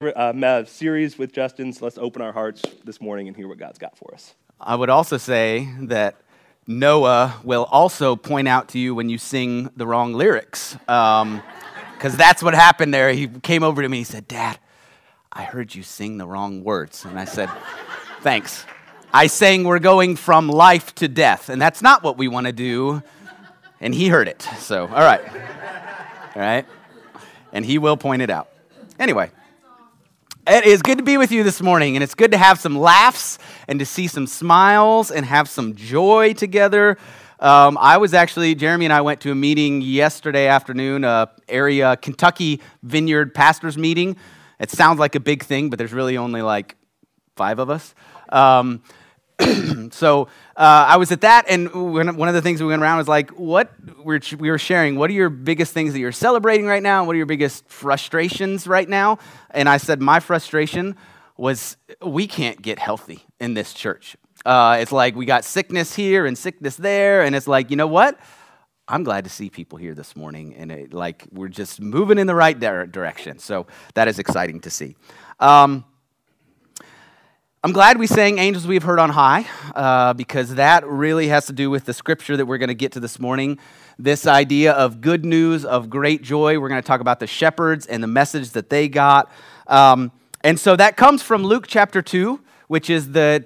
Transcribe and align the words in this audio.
uh, 0.00 0.64
series 0.64 1.18
with 1.18 1.32
Justin, 1.32 1.72
so 1.72 1.84
let's 1.84 1.98
open 1.98 2.22
our 2.22 2.32
hearts 2.32 2.62
this 2.84 3.00
morning 3.00 3.26
and 3.26 3.36
hear 3.36 3.48
what 3.48 3.58
God's 3.58 3.78
got 3.78 3.98
for 3.98 4.14
us. 4.14 4.34
I 4.60 4.76
would 4.76 4.90
also 4.90 5.16
say 5.16 5.68
that 5.80 6.14
Noah 6.68 7.40
will 7.42 7.64
also 7.64 8.14
point 8.14 8.46
out 8.46 8.68
to 8.68 8.78
you 8.78 8.94
when 8.94 9.08
you 9.08 9.18
sing 9.18 9.70
the 9.76 9.86
wrong 9.88 10.14
lyrics. 10.14 10.74
Because 10.74 11.22
um, 11.22 11.42
that's 11.98 12.44
what 12.44 12.54
happened 12.54 12.94
there. 12.94 13.12
He 13.12 13.26
came 13.26 13.64
over 13.64 13.82
to 13.82 13.88
me 13.88 13.98
he 13.98 14.04
said, 14.04 14.28
Dad, 14.28 14.58
I 15.32 15.42
heard 15.42 15.74
you 15.74 15.82
sing 15.82 16.18
the 16.18 16.26
wrong 16.26 16.62
words. 16.62 17.04
And 17.04 17.18
I 17.18 17.24
said, 17.24 17.50
Thanks. 18.20 18.64
I 19.12 19.26
sang, 19.26 19.64
We're 19.64 19.78
going 19.80 20.14
from 20.14 20.48
life 20.48 20.94
to 20.96 21.08
death. 21.08 21.48
And 21.48 21.60
that's 21.60 21.82
not 21.82 22.04
what 22.04 22.16
we 22.16 22.28
want 22.28 22.46
to 22.46 22.52
do. 22.52 23.02
And 23.80 23.92
he 23.92 24.08
heard 24.08 24.28
it. 24.28 24.42
So, 24.58 24.82
all 24.82 24.88
right. 24.88 25.22
All 26.36 26.42
right. 26.42 26.66
And 27.52 27.64
he 27.64 27.78
will 27.78 27.96
point 27.96 28.22
it 28.22 28.30
out. 28.30 28.48
Anyway. 29.00 29.32
It 30.50 30.64
is 30.64 30.80
good 30.80 30.96
to 30.96 31.04
be 31.04 31.18
with 31.18 31.30
you 31.30 31.44
this 31.44 31.60
morning, 31.60 31.94
and 31.94 32.02
it's 32.02 32.14
good 32.14 32.32
to 32.32 32.38
have 32.38 32.58
some 32.58 32.78
laughs 32.78 33.38
and 33.68 33.78
to 33.80 33.84
see 33.84 34.06
some 34.06 34.26
smiles 34.26 35.10
and 35.10 35.26
have 35.26 35.46
some 35.46 35.74
joy 35.74 36.32
together. 36.32 36.96
Um, 37.38 37.76
I 37.78 37.98
was 37.98 38.14
actually, 38.14 38.54
Jeremy 38.54 38.86
and 38.86 38.92
I 38.94 39.02
went 39.02 39.20
to 39.20 39.30
a 39.30 39.34
meeting 39.34 39.82
yesterday 39.82 40.46
afternoon, 40.46 41.04
a 41.04 41.30
area 41.50 41.98
Kentucky 41.98 42.62
Vineyard 42.82 43.34
pastors 43.34 43.76
meeting. 43.76 44.16
It 44.58 44.70
sounds 44.70 44.98
like 44.98 45.14
a 45.14 45.20
big 45.20 45.42
thing, 45.42 45.68
but 45.68 45.78
there's 45.78 45.92
really 45.92 46.16
only 46.16 46.40
like 46.40 46.76
five 47.36 47.58
of 47.58 47.68
us. 47.68 47.94
Um, 48.30 48.82
so 49.92 50.24
uh, 50.56 50.86
I 50.88 50.96
was 50.96 51.12
at 51.12 51.20
that, 51.20 51.46
and 51.48 51.72
one 51.94 52.28
of 52.28 52.34
the 52.34 52.42
things 52.42 52.60
we 52.60 52.68
went 52.68 52.82
around 52.82 52.98
was 52.98 53.08
like, 53.08 53.30
what 53.30 53.72
we 54.04 54.50
were 54.50 54.58
sharing. 54.58 54.96
What 54.96 55.10
are 55.10 55.14
your 55.14 55.30
biggest 55.30 55.72
things 55.72 55.92
that 55.92 56.00
you're 56.00 56.12
celebrating 56.12 56.66
right 56.66 56.82
now? 56.82 57.04
What 57.04 57.14
are 57.14 57.18
your 57.18 57.26
biggest 57.26 57.68
frustrations 57.68 58.66
right 58.66 58.88
now? 58.88 59.18
And 59.50 59.68
I 59.68 59.76
said, 59.76 60.00
my 60.00 60.20
frustration 60.20 60.96
was 61.36 61.76
we 62.04 62.26
can't 62.26 62.60
get 62.60 62.78
healthy 62.78 63.24
in 63.38 63.54
this 63.54 63.72
church. 63.72 64.16
Uh, 64.44 64.78
it's 64.80 64.92
like 64.92 65.14
we 65.14 65.24
got 65.24 65.44
sickness 65.44 65.94
here 65.94 66.26
and 66.26 66.36
sickness 66.36 66.76
there, 66.76 67.22
and 67.22 67.36
it's 67.36 67.46
like, 67.46 67.70
you 67.70 67.76
know 67.76 67.86
what? 67.86 68.18
I'm 68.88 69.04
glad 69.04 69.24
to 69.24 69.30
see 69.30 69.50
people 69.50 69.78
here 69.78 69.94
this 69.94 70.16
morning, 70.16 70.54
and 70.54 70.72
it, 70.72 70.94
like 70.94 71.26
we're 71.30 71.48
just 71.48 71.80
moving 71.80 72.18
in 72.18 72.26
the 72.26 72.34
right 72.34 72.58
direction. 72.58 73.38
So 73.38 73.66
that 73.94 74.08
is 74.08 74.18
exciting 74.18 74.60
to 74.62 74.70
see. 74.70 74.96
Um, 75.38 75.84
I'm 77.64 77.72
glad 77.72 77.98
we 77.98 78.06
sang 78.06 78.38
Angels 78.38 78.68
We've 78.68 78.84
Heard 78.84 79.00
on 79.00 79.10
High 79.10 79.44
uh, 79.74 80.12
because 80.12 80.54
that 80.54 80.86
really 80.86 81.26
has 81.26 81.46
to 81.46 81.52
do 81.52 81.70
with 81.70 81.86
the 81.86 81.92
scripture 81.92 82.36
that 82.36 82.46
we're 82.46 82.58
going 82.58 82.68
to 82.68 82.74
get 82.74 82.92
to 82.92 83.00
this 83.00 83.18
morning. 83.18 83.58
This 83.98 84.28
idea 84.28 84.74
of 84.74 85.00
good 85.00 85.24
news, 85.24 85.64
of 85.64 85.90
great 85.90 86.22
joy. 86.22 86.60
We're 86.60 86.68
going 86.68 86.80
to 86.80 86.86
talk 86.86 87.00
about 87.00 87.18
the 87.18 87.26
shepherds 87.26 87.84
and 87.84 88.00
the 88.00 88.06
message 88.06 88.50
that 88.50 88.70
they 88.70 88.88
got. 88.88 89.28
Um, 89.66 90.12
and 90.44 90.60
so 90.60 90.76
that 90.76 90.96
comes 90.96 91.20
from 91.20 91.42
Luke 91.42 91.64
chapter 91.66 92.00
2, 92.00 92.38
which 92.68 92.88
is 92.90 93.10
the 93.10 93.44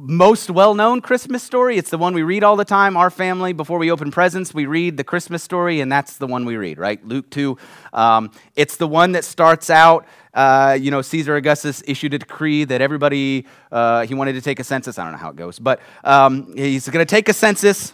most 0.00 0.48
well 0.48 0.74
known 0.74 1.00
Christmas 1.00 1.42
story. 1.42 1.76
It's 1.76 1.90
the 1.90 1.98
one 1.98 2.14
we 2.14 2.22
read 2.22 2.44
all 2.44 2.54
the 2.54 2.64
time. 2.64 2.96
Our 2.96 3.10
family, 3.10 3.52
before 3.52 3.78
we 3.78 3.90
open 3.90 4.12
presents, 4.12 4.54
we 4.54 4.66
read 4.66 4.96
the 4.96 5.02
Christmas 5.02 5.42
story, 5.42 5.80
and 5.80 5.90
that's 5.90 6.18
the 6.18 6.26
one 6.28 6.44
we 6.44 6.56
read, 6.56 6.78
right? 6.78 7.04
Luke 7.04 7.28
2. 7.30 7.58
Um, 7.92 8.30
it's 8.54 8.76
the 8.76 8.86
one 8.86 9.12
that 9.12 9.24
starts 9.24 9.70
out, 9.70 10.06
uh, 10.34 10.78
you 10.80 10.92
know, 10.92 11.02
Caesar 11.02 11.34
Augustus 11.34 11.82
issued 11.84 12.14
a 12.14 12.18
decree 12.18 12.62
that 12.64 12.80
everybody, 12.80 13.46
uh, 13.72 14.06
he 14.06 14.14
wanted 14.14 14.34
to 14.34 14.40
take 14.40 14.60
a 14.60 14.64
census. 14.64 14.98
I 14.98 15.02
don't 15.02 15.12
know 15.12 15.18
how 15.18 15.30
it 15.30 15.36
goes, 15.36 15.58
but 15.58 15.80
um, 16.04 16.56
he's 16.56 16.88
going 16.88 17.04
to 17.04 17.10
take 17.10 17.28
a 17.28 17.32
census. 17.32 17.92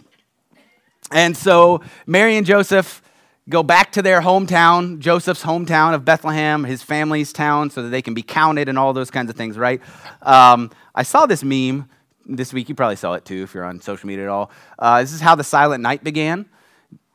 And 1.11 1.35
so 1.35 1.81
Mary 2.05 2.37
and 2.37 2.45
Joseph 2.45 3.01
go 3.49 3.63
back 3.63 3.91
to 3.93 4.03
their 4.03 4.21
hometown, 4.21 4.99
Joseph's 4.99 5.43
hometown 5.43 5.95
of 5.95 6.05
Bethlehem, 6.05 6.65
his 6.65 6.83
family's 6.83 7.33
town, 7.33 7.71
so 7.71 7.81
that 7.81 7.89
they 7.89 8.01
can 8.01 8.13
be 8.13 8.23
counted 8.23 8.69
and 8.69 8.77
all 8.77 8.93
those 8.93 9.09
kinds 9.09 9.29
of 9.31 9.35
things, 9.35 9.57
right? 9.57 9.81
Um, 10.21 10.71
I 10.93 11.03
saw 11.03 11.25
this 11.25 11.43
meme 11.43 11.89
this 12.25 12.53
week. 12.53 12.69
You 12.69 12.75
probably 12.75 12.95
saw 12.95 13.13
it 13.13 13.25
too 13.25 13.43
if 13.43 13.53
you're 13.53 13.65
on 13.65 13.81
social 13.81 14.07
media 14.07 14.25
at 14.25 14.29
all. 14.29 14.51
Uh, 14.77 15.01
this 15.01 15.13
is 15.13 15.21
how 15.21 15.35
the 15.35 15.43
silent 15.43 15.81
night 15.81 16.03
began. 16.03 16.45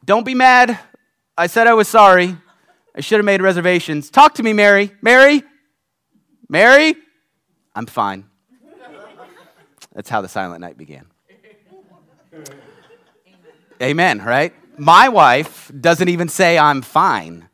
Don't 0.05 0.25
be 0.25 0.35
mad. 0.35 0.79
I 1.37 1.47
said 1.47 1.67
I 1.67 1.75
was 1.75 1.89
sorry. 1.89 2.37
I 2.95 3.01
should 3.01 3.19
have 3.19 3.25
made 3.25 3.43
reservations. 3.43 4.11
Talk 4.11 4.35
to 4.35 4.43
me, 4.43 4.53
Mary. 4.53 4.93
Mary? 5.01 5.43
Mary? 6.49 6.97
I'm 7.75 7.87
fine. 7.87 8.25
That's 9.95 10.09
how 10.09 10.21
the 10.21 10.29
silent 10.29 10.61
night 10.61 10.77
began. 10.77 11.07
Amen, 12.33 12.43
Amen 13.83 14.25
right? 14.25 14.53
My 14.79 15.09
wife 15.09 15.71
doesn't 15.79 16.09
even 16.09 16.29
say 16.29 16.59
I'm 16.59 16.83
fine. 16.83 17.49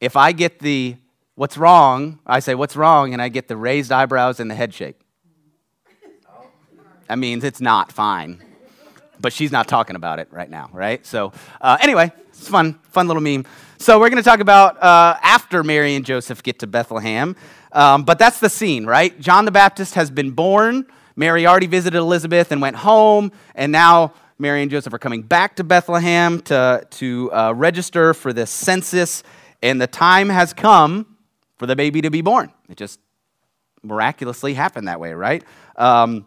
If 0.00 0.16
I 0.16 0.32
get 0.32 0.58
the 0.60 0.96
what's 1.34 1.56
wrong, 1.56 2.18
I 2.26 2.40
say 2.40 2.54
what's 2.54 2.76
wrong, 2.76 3.12
and 3.12 3.22
I 3.22 3.28
get 3.28 3.48
the 3.48 3.56
raised 3.56 3.92
eyebrows 3.92 4.40
and 4.40 4.50
the 4.50 4.54
head 4.54 4.74
shake. 4.74 5.05
That 7.08 7.18
means 7.18 7.44
it's 7.44 7.60
not 7.60 7.92
fine. 7.92 8.42
But 9.18 9.32
she's 9.32 9.50
not 9.50 9.66
talking 9.66 9.96
about 9.96 10.18
it 10.18 10.28
right 10.30 10.50
now, 10.50 10.68
right? 10.72 11.04
So, 11.06 11.32
uh, 11.60 11.78
anyway, 11.80 12.12
it's 12.28 12.48
fun, 12.48 12.74
fun 12.90 13.06
little 13.06 13.22
meme. 13.22 13.46
So, 13.78 13.98
we're 13.98 14.10
going 14.10 14.22
to 14.22 14.28
talk 14.28 14.40
about 14.40 14.82
uh, 14.82 15.16
after 15.22 15.64
Mary 15.64 15.94
and 15.94 16.04
Joseph 16.04 16.42
get 16.42 16.58
to 16.58 16.66
Bethlehem. 16.66 17.34
Um, 17.72 18.04
but 18.04 18.18
that's 18.18 18.40
the 18.40 18.50
scene, 18.50 18.84
right? 18.84 19.18
John 19.20 19.44
the 19.44 19.50
Baptist 19.50 19.94
has 19.94 20.10
been 20.10 20.32
born. 20.32 20.86
Mary 21.16 21.46
already 21.46 21.66
visited 21.66 21.98
Elizabeth 21.98 22.52
and 22.52 22.60
went 22.60 22.76
home. 22.76 23.32
And 23.54 23.72
now 23.72 24.12
Mary 24.38 24.60
and 24.60 24.70
Joseph 24.70 24.92
are 24.92 24.98
coming 24.98 25.22
back 25.22 25.56
to 25.56 25.64
Bethlehem 25.64 26.40
to, 26.42 26.86
to 26.90 27.32
uh, 27.32 27.52
register 27.56 28.12
for 28.12 28.32
the 28.32 28.46
census. 28.46 29.22
And 29.62 29.80
the 29.80 29.86
time 29.86 30.28
has 30.28 30.52
come 30.52 31.16
for 31.56 31.66
the 31.66 31.74
baby 31.74 32.02
to 32.02 32.10
be 32.10 32.20
born. 32.20 32.52
It 32.68 32.76
just 32.76 33.00
miraculously 33.82 34.52
happened 34.54 34.88
that 34.88 35.00
way, 35.00 35.14
right? 35.14 35.42
Um, 35.76 36.26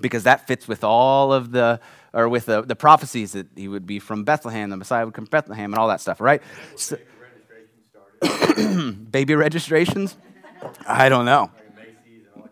because 0.00 0.24
that 0.24 0.46
fits 0.46 0.66
with 0.66 0.84
all 0.84 1.32
of 1.32 1.52
the 1.52 1.80
or 2.14 2.28
with 2.28 2.46
the, 2.46 2.62
the 2.62 2.76
prophecies 2.76 3.32
that 3.32 3.46
he 3.56 3.68
would 3.68 3.86
be 3.86 3.98
from 3.98 4.24
Bethlehem, 4.24 4.68
the 4.70 4.76
Messiah 4.76 5.04
would 5.04 5.14
come 5.14 5.24
from 5.24 5.30
Bethlehem, 5.30 5.72
and 5.72 5.78
all 5.78 5.88
that 5.88 6.00
stuff, 6.00 6.20
right? 6.20 6.42
So, 6.76 6.98
baby 9.10 9.34
registrations? 9.34 10.16
I 10.86 11.08
don't 11.08 11.24
know. 11.24 11.50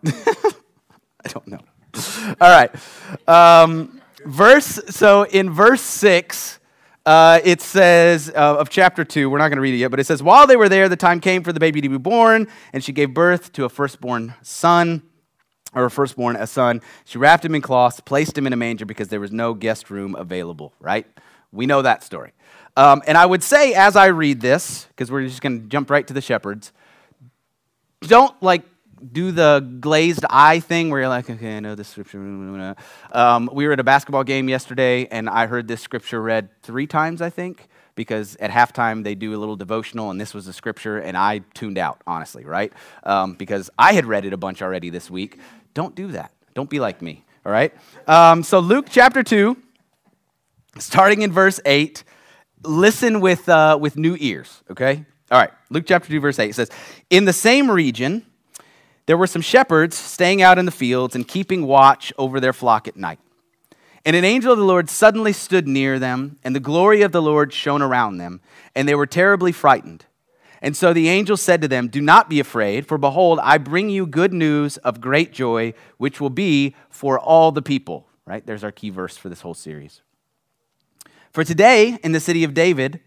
I 0.05 1.27
don't 1.27 1.47
know. 1.47 1.59
All 2.41 2.49
right. 2.49 2.71
Um, 3.27 4.01
verse. 4.25 4.79
So 4.89 5.25
in 5.27 5.51
verse 5.51 5.81
six, 5.81 6.59
uh, 7.05 7.39
it 7.43 7.61
says 7.61 8.31
uh, 8.35 8.57
of 8.57 8.69
chapter 8.69 9.03
two. 9.03 9.29
We're 9.29 9.37
not 9.37 9.49
going 9.49 9.57
to 9.57 9.61
read 9.61 9.75
it 9.75 9.77
yet, 9.77 9.91
but 9.91 9.99
it 9.99 10.05
says, 10.05 10.23
"While 10.23 10.47
they 10.47 10.55
were 10.55 10.69
there, 10.69 10.89
the 10.89 10.95
time 10.95 11.19
came 11.19 11.43
for 11.43 11.53
the 11.53 11.59
baby 11.59 11.81
to 11.81 11.89
be 11.89 11.97
born, 11.97 12.47
and 12.73 12.83
she 12.83 12.91
gave 12.91 13.13
birth 13.13 13.51
to 13.53 13.65
a 13.65 13.69
firstborn 13.69 14.33
son." 14.41 15.03
Her 15.73 15.89
firstborn, 15.89 16.35
a 16.35 16.47
son. 16.47 16.81
She 17.05 17.17
wrapped 17.17 17.45
him 17.45 17.55
in 17.55 17.61
cloths, 17.61 17.99
placed 17.99 18.37
him 18.37 18.47
in 18.47 18.53
a 18.53 18.57
manger 18.57 18.85
because 18.85 19.07
there 19.07 19.19
was 19.19 19.31
no 19.31 19.53
guest 19.53 19.89
room 19.89 20.15
available, 20.15 20.73
right? 20.79 21.07
We 21.51 21.65
know 21.65 21.81
that 21.81 22.03
story. 22.03 22.33
Um, 22.77 23.01
and 23.05 23.17
I 23.17 23.25
would 23.25 23.43
say, 23.43 23.73
as 23.73 23.95
I 23.95 24.07
read 24.07 24.41
this, 24.41 24.85
because 24.89 25.11
we're 25.11 25.27
just 25.27 25.41
going 25.41 25.61
to 25.61 25.67
jump 25.67 25.89
right 25.89 26.05
to 26.07 26.13
the 26.13 26.21
shepherds, 26.21 26.71
don't 28.01 28.41
like 28.41 28.63
do 29.11 29.31
the 29.31 29.59
glazed 29.79 30.25
eye 30.29 30.59
thing 30.59 30.89
where 30.89 31.01
you're 31.01 31.09
like, 31.09 31.29
okay, 31.29 31.57
I 31.57 31.59
know 31.59 31.75
this 31.75 31.87
scripture. 31.87 32.75
Um, 33.11 33.49
we 33.51 33.65
were 33.65 33.73
at 33.73 33.79
a 33.79 33.83
basketball 33.83 34.23
game 34.23 34.49
yesterday, 34.49 35.07
and 35.07 35.29
I 35.29 35.47
heard 35.47 35.67
this 35.67 35.81
scripture 35.81 36.21
read 36.21 36.49
three 36.61 36.87
times, 36.87 37.21
I 37.21 37.29
think 37.29 37.67
because 37.95 38.35
at 38.37 38.51
halftime 38.51 39.03
they 39.03 39.15
do 39.15 39.35
a 39.35 39.37
little 39.37 39.55
devotional, 39.55 40.11
and 40.11 40.19
this 40.19 40.33
was 40.33 40.45
the 40.45 40.53
scripture, 40.53 40.97
and 40.97 41.17
I 41.17 41.39
tuned 41.53 41.77
out, 41.77 42.01
honestly, 42.07 42.45
right? 42.45 42.71
Um, 43.03 43.33
because 43.33 43.69
I 43.77 43.93
had 43.93 44.05
read 44.05 44.25
it 44.25 44.33
a 44.33 44.37
bunch 44.37 44.61
already 44.61 44.89
this 44.89 45.09
week. 45.09 45.39
Don't 45.73 45.95
do 45.95 46.07
that. 46.07 46.31
Don't 46.53 46.69
be 46.69 46.79
like 46.79 47.01
me, 47.01 47.23
all 47.45 47.51
right? 47.51 47.73
Um, 48.07 48.43
so, 48.43 48.59
Luke 48.59 48.87
chapter 48.89 49.23
2, 49.23 49.57
starting 50.79 51.21
in 51.21 51.31
verse 51.31 51.59
8, 51.65 52.03
listen 52.63 53.21
with, 53.21 53.47
uh, 53.47 53.77
with 53.79 53.97
new 53.97 54.17
ears, 54.19 54.63
okay? 54.69 55.05
All 55.29 55.39
right, 55.39 55.51
Luke 55.69 55.85
chapter 55.87 56.09
2, 56.09 56.19
verse 56.19 56.39
8 56.39 56.53
says, 56.53 56.69
In 57.09 57.25
the 57.25 57.33
same 57.33 57.69
region, 57.69 58.25
there 59.11 59.17
were 59.17 59.27
some 59.27 59.41
shepherds 59.41 59.97
staying 59.97 60.41
out 60.41 60.57
in 60.57 60.63
the 60.63 60.71
fields 60.71 61.17
and 61.17 61.27
keeping 61.27 61.67
watch 61.67 62.13
over 62.17 62.39
their 62.39 62.53
flock 62.53 62.87
at 62.87 62.95
night. 62.95 63.19
And 64.05 64.15
an 64.15 64.23
angel 64.23 64.53
of 64.53 64.57
the 64.57 64.63
Lord 64.63 64.89
suddenly 64.89 65.33
stood 65.33 65.67
near 65.67 65.99
them, 65.99 66.39
and 66.45 66.55
the 66.55 66.61
glory 66.61 67.01
of 67.01 67.11
the 67.11 67.21
Lord 67.21 67.51
shone 67.51 67.81
around 67.81 68.19
them, 68.19 68.39
and 68.73 68.87
they 68.87 68.95
were 68.95 69.05
terribly 69.05 69.51
frightened. 69.51 70.05
And 70.61 70.77
so 70.77 70.93
the 70.93 71.09
angel 71.09 71.35
said 71.35 71.61
to 71.61 71.67
them, 71.67 71.89
Do 71.89 71.99
not 71.99 72.29
be 72.29 72.39
afraid, 72.39 72.87
for 72.87 72.97
behold, 72.97 73.41
I 73.43 73.57
bring 73.57 73.89
you 73.89 74.07
good 74.07 74.31
news 74.31 74.77
of 74.77 75.01
great 75.01 75.33
joy, 75.33 75.73
which 75.97 76.21
will 76.21 76.29
be 76.29 76.73
for 76.89 77.19
all 77.19 77.51
the 77.51 77.61
people. 77.61 78.07
Right? 78.25 78.45
There's 78.45 78.63
our 78.63 78.71
key 78.71 78.91
verse 78.91 79.17
for 79.17 79.27
this 79.27 79.41
whole 79.41 79.53
series. 79.53 80.01
For 81.33 81.43
today, 81.43 81.99
in 82.01 82.13
the 82.13 82.21
city 82.21 82.45
of 82.45 82.53
David, 82.53 83.01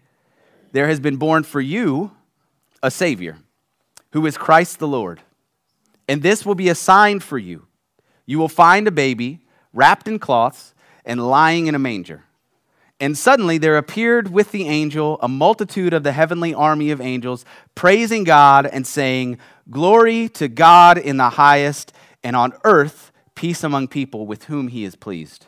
there 0.71 0.87
has 0.87 0.99
been 0.99 1.17
born 1.17 1.41
for 1.41 1.61
you 1.61 2.11
a 2.83 2.91
Savior, 2.91 3.39
who 4.11 4.23
is 4.27 4.37
Christ 4.37 4.77
the 4.77 4.87
Lord. 4.87 5.21
And 6.07 6.21
this 6.21 6.45
will 6.45 6.55
be 6.55 6.69
a 6.69 6.75
sign 6.75 7.19
for 7.19 7.37
you. 7.37 7.67
You 8.25 8.39
will 8.39 8.49
find 8.49 8.87
a 8.87 8.91
baby 8.91 9.41
wrapped 9.73 10.07
in 10.07 10.19
cloths 10.19 10.73
and 11.03 11.27
lying 11.27 11.67
in 11.67 11.75
a 11.75 11.79
manger. 11.79 12.23
And 12.99 13.17
suddenly 13.17 13.57
there 13.57 13.77
appeared 13.77 14.31
with 14.31 14.51
the 14.51 14.67
angel 14.67 15.19
a 15.21 15.27
multitude 15.27 15.93
of 15.93 16.03
the 16.03 16.13
heavenly 16.13 16.53
army 16.53 16.91
of 16.91 17.01
angels, 17.01 17.43
praising 17.75 18.23
God 18.23 18.65
and 18.65 18.87
saying, 18.87 19.37
Glory 19.69 20.29
to 20.29 20.47
God 20.47 20.97
in 20.97 21.17
the 21.17 21.31
highest, 21.31 21.91
and 22.23 22.35
on 22.35 22.53
earth 22.63 23.11
peace 23.35 23.63
among 23.63 23.89
people 23.89 24.25
with 24.25 24.45
whom 24.45 24.69
he 24.69 24.85
is 24.85 24.95
pleased. 24.95 25.45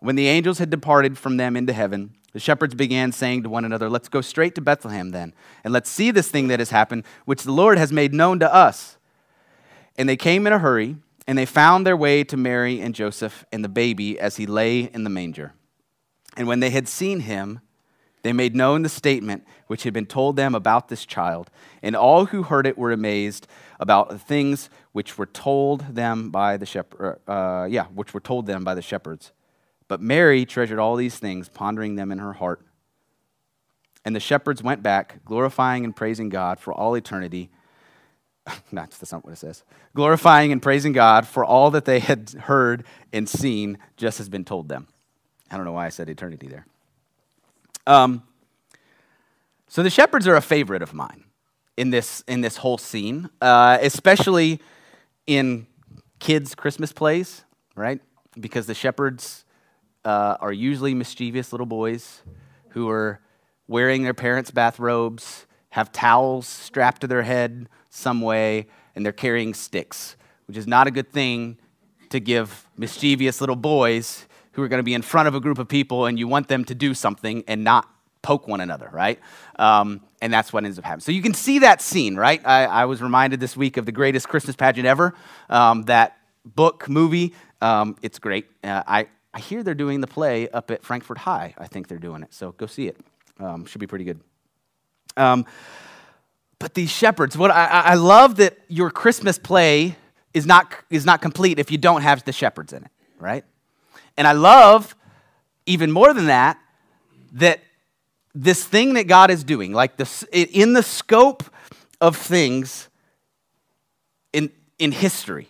When 0.00 0.16
the 0.16 0.28
angels 0.28 0.58
had 0.58 0.70
departed 0.70 1.18
from 1.18 1.36
them 1.36 1.56
into 1.56 1.72
heaven, 1.72 2.14
the 2.36 2.40
shepherds 2.40 2.74
began 2.74 3.12
saying 3.12 3.44
to 3.44 3.48
one 3.48 3.64
another, 3.64 3.88
Let's 3.88 4.10
go 4.10 4.20
straight 4.20 4.54
to 4.56 4.60
Bethlehem 4.60 5.10
then, 5.10 5.32
and 5.64 5.72
let's 5.72 5.88
see 5.88 6.10
this 6.10 6.28
thing 6.28 6.48
that 6.48 6.58
has 6.58 6.68
happened, 6.68 7.04
which 7.24 7.44
the 7.44 7.50
Lord 7.50 7.78
has 7.78 7.90
made 7.90 8.12
known 8.12 8.40
to 8.40 8.54
us. 8.54 8.98
And 9.96 10.06
they 10.06 10.18
came 10.18 10.46
in 10.46 10.52
a 10.52 10.58
hurry, 10.58 10.96
and 11.26 11.38
they 11.38 11.46
found 11.46 11.86
their 11.86 11.96
way 11.96 12.24
to 12.24 12.36
Mary 12.36 12.78
and 12.78 12.94
Joseph 12.94 13.46
and 13.50 13.64
the 13.64 13.70
baby 13.70 14.20
as 14.20 14.36
he 14.36 14.44
lay 14.44 14.80
in 14.80 15.02
the 15.02 15.08
manger. 15.08 15.54
And 16.36 16.46
when 16.46 16.60
they 16.60 16.68
had 16.68 16.88
seen 16.88 17.20
him, 17.20 17.60
they 18.22 18.34
made 18.34 18.54
known 18.54 18.82
the 18.82 18.90
statement 18.90 19.46
which 19.66 19.84
had 19.84 19.94
been 19.94 20.04
told 20.04 20.36
them 20.36 20.54
about 20.54 20.88
this 20.88 21.06
child. 21.06 21.50
And 21.82 21.96
all 21.96 22.26
who 22.26 22.42
heard 22.42 22.66
it 22.66 22.76
were 22.76 22.92
amazed 22.92 23.46
about 23.80 24.10
the 24.10 24.18
things 24.18 24.68
which 24.92 25.16
were 25.16 25.24
told 25.24 25.94
them 25.94 26.28
by 26.28 26.58
the 26.58 26.66
shepherd, 26.66 27.18
uh, 27.26 27.66
yeah, 27.70 27.86
which 27.86 28.12
were 28.12 28.20
told 28.20 28.44
them 28.44 28.62
by 28.62 28.74
the 28.74 28.82
shepherds. 28.82 29.32
But 29.88 30.00
Mary 30.00 30.44
treasured 30.44 30.78
all 30.78 30.96
these 30.96 31.18
things, 31.18 31.48
pondering 31.48 31.96
them 31.96 32.10
in 32.10 32.18
her 32.18 32.34
heart. 32.34 32.60
And 34.04 34.14
the 34.14 34.20
shepherds 34.20 34.62
went 34.62 34.82
back, 34.82 35.24
glorifying 35.24 35.84
and 35.84 35.94
praising 35.94 36.28
God 36.28 36.60
for 36.60 36.72
all 36.72 36.94
eternity. 36.94 37.50
that's, 38.72 39.12
not 39.12 39.24
what 39.24 39.32
it 39.32 39.38
says. 39.38 39.64
Glorifying 39.94 40.52
and 40.52 40.62
praising 40.62 40.92
God 40.92 41.26
for 41.26 41.44
all 41.44 41.70
that 41.72 41.84
they 41.84 41.98
had 41.98 42.30
heard 42.42 42.84
and 43.12 43.28
seen, 43.28 43.78
just 43.96 44.18
has 44.18 44.28
been 44.28 44.44
told 44.44 44.68
them. 44.68 44.86
I 45.50 45.56
don't 45.56 45.64
know 45.64 45.72
why 45.72 45.86
I 45.86 45.90
said 45.90 46.08
eternity 46.08 46.48
there. 46.48 46.66
Um, 47.86 48.22
so 49.68 49.82
the 49.82 49.90
shepherds 49.90 50.26
are 50.26 50.36
a 50.36 50.40
favorite 50.40 50.82
of 50.82 50.94
mine 50.94 51.24
in 51.76 51.90
this 51.90 52.22
in 52.26 52.40
this 52.40 52.58
whole 52.58 52.78
scene, 52.78 53.28
uh, 53.40 53.78
especially 53.80 54.60
in 55.26 55.66
kids' 56.18 56.54
Christmas 56.54 56.92
plays, 56.92 57.44
right? 57.74 58.00
Because 58.38 58.66
the 58.66 58.74
shepherds 58.74 59.44
uh, 60.06 60.36
are 60.40 60.52
usually 60.52 60.94
mischievous 60.94 61.52
little 61.52 61.66
boys 61.66 62.22
who 62.70 62.88
are 62.88 63.20
wearing 63.66 64.04
their 64.04 64.14
parents' 64.14 64.52
bathrobes, 64.52 65.46
have 65.70 65.90
towels 65.90 66.46
strapped 66.46 67.00
to 67.00 67.08
their 67.08 67.24
head 67.24 67.68
some 67.90 68.20
way, 68.20 68.68
and 68.94 69.04
they're 69.04 69.12
carrying 69.12 69.52
sticks, 69.52 70.16
which 70.46 70.56
is 70.56 70.66
not 70.66 70.86
a 70.86 70.92
good 70.92 71.10
thing 71.10 71.58
to 72.10 72.20
give 72.20 72.68
mischievous 72.76 73.40
little 73.40 73.56
boys 73.56 74.26
who 74.52 74.62
are 74.62 74.68
going 74.68 74.78
to 74.78 74.84
be 74.84 74.94
in 74.94 75.02
front 75.02 75.26
of 75.26 75.34
a 75.34 75.40
group 75.40 75.58
of 75.58 75.66
people 75.66 76.06
and 76.06 76.20
you 76.20 76.28
want 76.28 76.46
them 76.46 76.64
to 76.64 76.74
do 76.74 76.94
something 76.94 77.42
and 77.48 77.64
not 77.64 77.90
poke 78.22 78.46
one 78.46 78.60
another, 78.60 78.88
right? 78.92 79.18
Um, 79.58 80.00
and 80.22 80.32
that's 80.32 80.52
what 80.52 80.64
ends 80.64 80.78
up 80.78 80.84
happening. 80.84 81.00
So 81.00 81.10
you 81.10 81.20
can 81.20 81.34
see 81.34 81.58
that 81.58 81.82
scene, 81.82 82.14
right? 82.14 82.40
I, 82.44 82.64
I 82.64 82.84
was 82.84 83.02
reminded 83.02 83.40
this 83.40 83.56
week 83.56 83.76
of 83.76 83.86
the 83.86 83.92
greatest 83.92 84.28
Christmas 84.28 84.54
pageant 84.54 84.86
ever, 84.86 85.14
um, 85.50 85.82
that 85.84 86.16
book, 86.44 86.88
movie. 86.88 87.34
Um, 87.60 87.96
it's 88.02 88.20
great. 88.20 88.46
Uh, 88.62 88.82
I, 88.86 89.08
I 89.36 89.38
hear 89.38 89.62
they're 89.62 89.74
doing 89.74 90.00
the 90.00 90.06
play 90.06 90.48
up 90.48 90.70
at 90.70 90.82
Frankfort 90.82 91.18
High. 91.18 91.54
I 91.58 91.66
think 91.66 91.88
they're 91.88 91.98
doing 91.98 92.22
it. 92.22 92.32
So 92.32 92.52
go 92.52 92.64
see 92.64 92.88
it. 92.88 92.98
Um, 93.38 93.66
should 93.66 93.82
be 93.82 93.86
pretty 93.86 94.06
good. 94.06 94.18
Um, 95.14 95.44
but 96.58 96.72
these 96.72 96.88
shepherds, 96.88 97.36
what 97.36 97.50
I, 97.50 97.66
I 97.66 97.94
love 97.96 98.36
that 98.36 98.56
your 98.68 98.90
Christmas 98.90 99.38
play 99.38 99.94
is 100.32 100.46
not, 100.46 100.74
is 100.88 101.04
not 101.04 101.20
complete 101.20 101.58
if 101.58 101.70
you 101.70 101.76
don't 101.76 102.00
have 102.00 102.24
the 102.24 102.32
shepherds 102.32 102.72
in 102.72 102.84
it, 102.84 102.90
right? 103.18 103.44
And 104.16 104.26
I 104.26 104.32
love, 104.32 104.96
even 105.66 105.92
more 105.92 106.14
than 106.14 106.28
that, 106.28 106.58
that 107.32 107.60
this 108.34 108.64
thing 108.64 108.94
that 108.94 109.06
God 109.06 109.30
is 109.30 109.44
doing, 109.44 109.74
like 109.74 109.98
this, 109.98 110.22
in 110.32 110.72
the 110.72 110.82
scope 110.82 111.42
of 112.00 112.16
things 112.16 112.88
in, 114.32 114.50
in 114.78 114.92
history, 114.92 115.48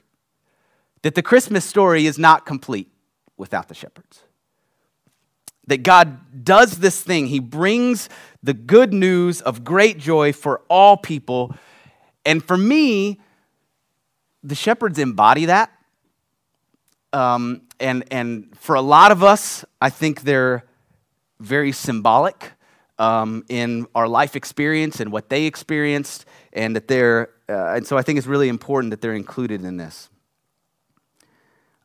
that 1.02 1.14
the 1.14 1.22
Christmas 1.22 1.64
story 1.64 2.06
is 2.06 2.18
not 2.18 2.44
complete 2.44 2.90
without 3.36 3.68
the 3.68 3.74
shepherds. 3.74 4.22
That 5.66 5.82
God 5.82 6.44
does 6.44 6.78
this 6.78 7.02
thing, 7.02 7.26
He 7.26 7.40
brings 7.40 8.08
the 8.42 8.54
good 8.54 8.92
news 8.92 9.40
of 9.40 9.64
great 9.64 9.98
joy 9.98 10.32
for 10.32 10.62
all 10.68 10.96
people. 10.96 11.54
And 12.24 12.42
for 12.42 12.56
me, 12.56 13.20
the 14.42 14.54
shepherds 14.54 14.98
embody 14.98 15.46
that. 15.46 15.70
Um, 17.12 17.62
and, 17.80 18.04
and 18.10 18.56
for 18.58 18.74
a 18.74 18.80
lot 18.80 19.10
of 19.10 19.22
us, 19.22 19.64
I 19.80 19.90
think 19.90 20.22
they're 20.22 20.64
very 21.40 21.72
symbolic 21.72 22.52
um, 22.98 23.44
in 23.48 23.86
our 23.94 24.08
life 24.08 24.36
experience 24.36 25.00
and 25.00 25.12
what 25.12 25.28
they 25.28 25.44
experienced, 25.44 26.24
and 26.52 26.74
that 26.76 26.88
they're, 26.88 27.30
uh, 27.48 27.74
and 27.74 27.86
so 27.86 27.98
I 27.98 28.02
think 28.02 28.18
it's 28.18 28.26
really 28.26 28.48
important 28.48 28.90
that 28.90 29.00
they're 29.00 29.14
included 29.14 29.64
in 29.64 29.76
this. 29.76 30.08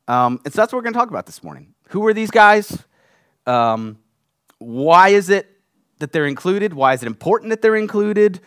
Um, 0.08 0.40
and 0.44 0.54
so 0.54 0.62
that's 0.62 0.74
what 0.74 0.80
we're 0.80 0.84
going 0.84 0.94
to 0.94 1.00
talk 1.00 1.10
about 1.10 1.26
this 1.26 1.44
morning. 1.44 1.74
Who 1.90 2.06
are 2.08 2.14
these 2.14 2.32
guys? 2.32 2.78
Um, 3.46 4.00
why 4.60 5.10
is 5.10 5.30
it 5.30 5.48
that 6.00 6.12
they're 6.12 6.26
included? 6.26 6.74
Why 6.74 6.94
is 6.94 7.04
it 7.04 7.08
important 7.08 7.50
that 7.50 7.62
they're 7.62 7.76
included? 7.76 8.40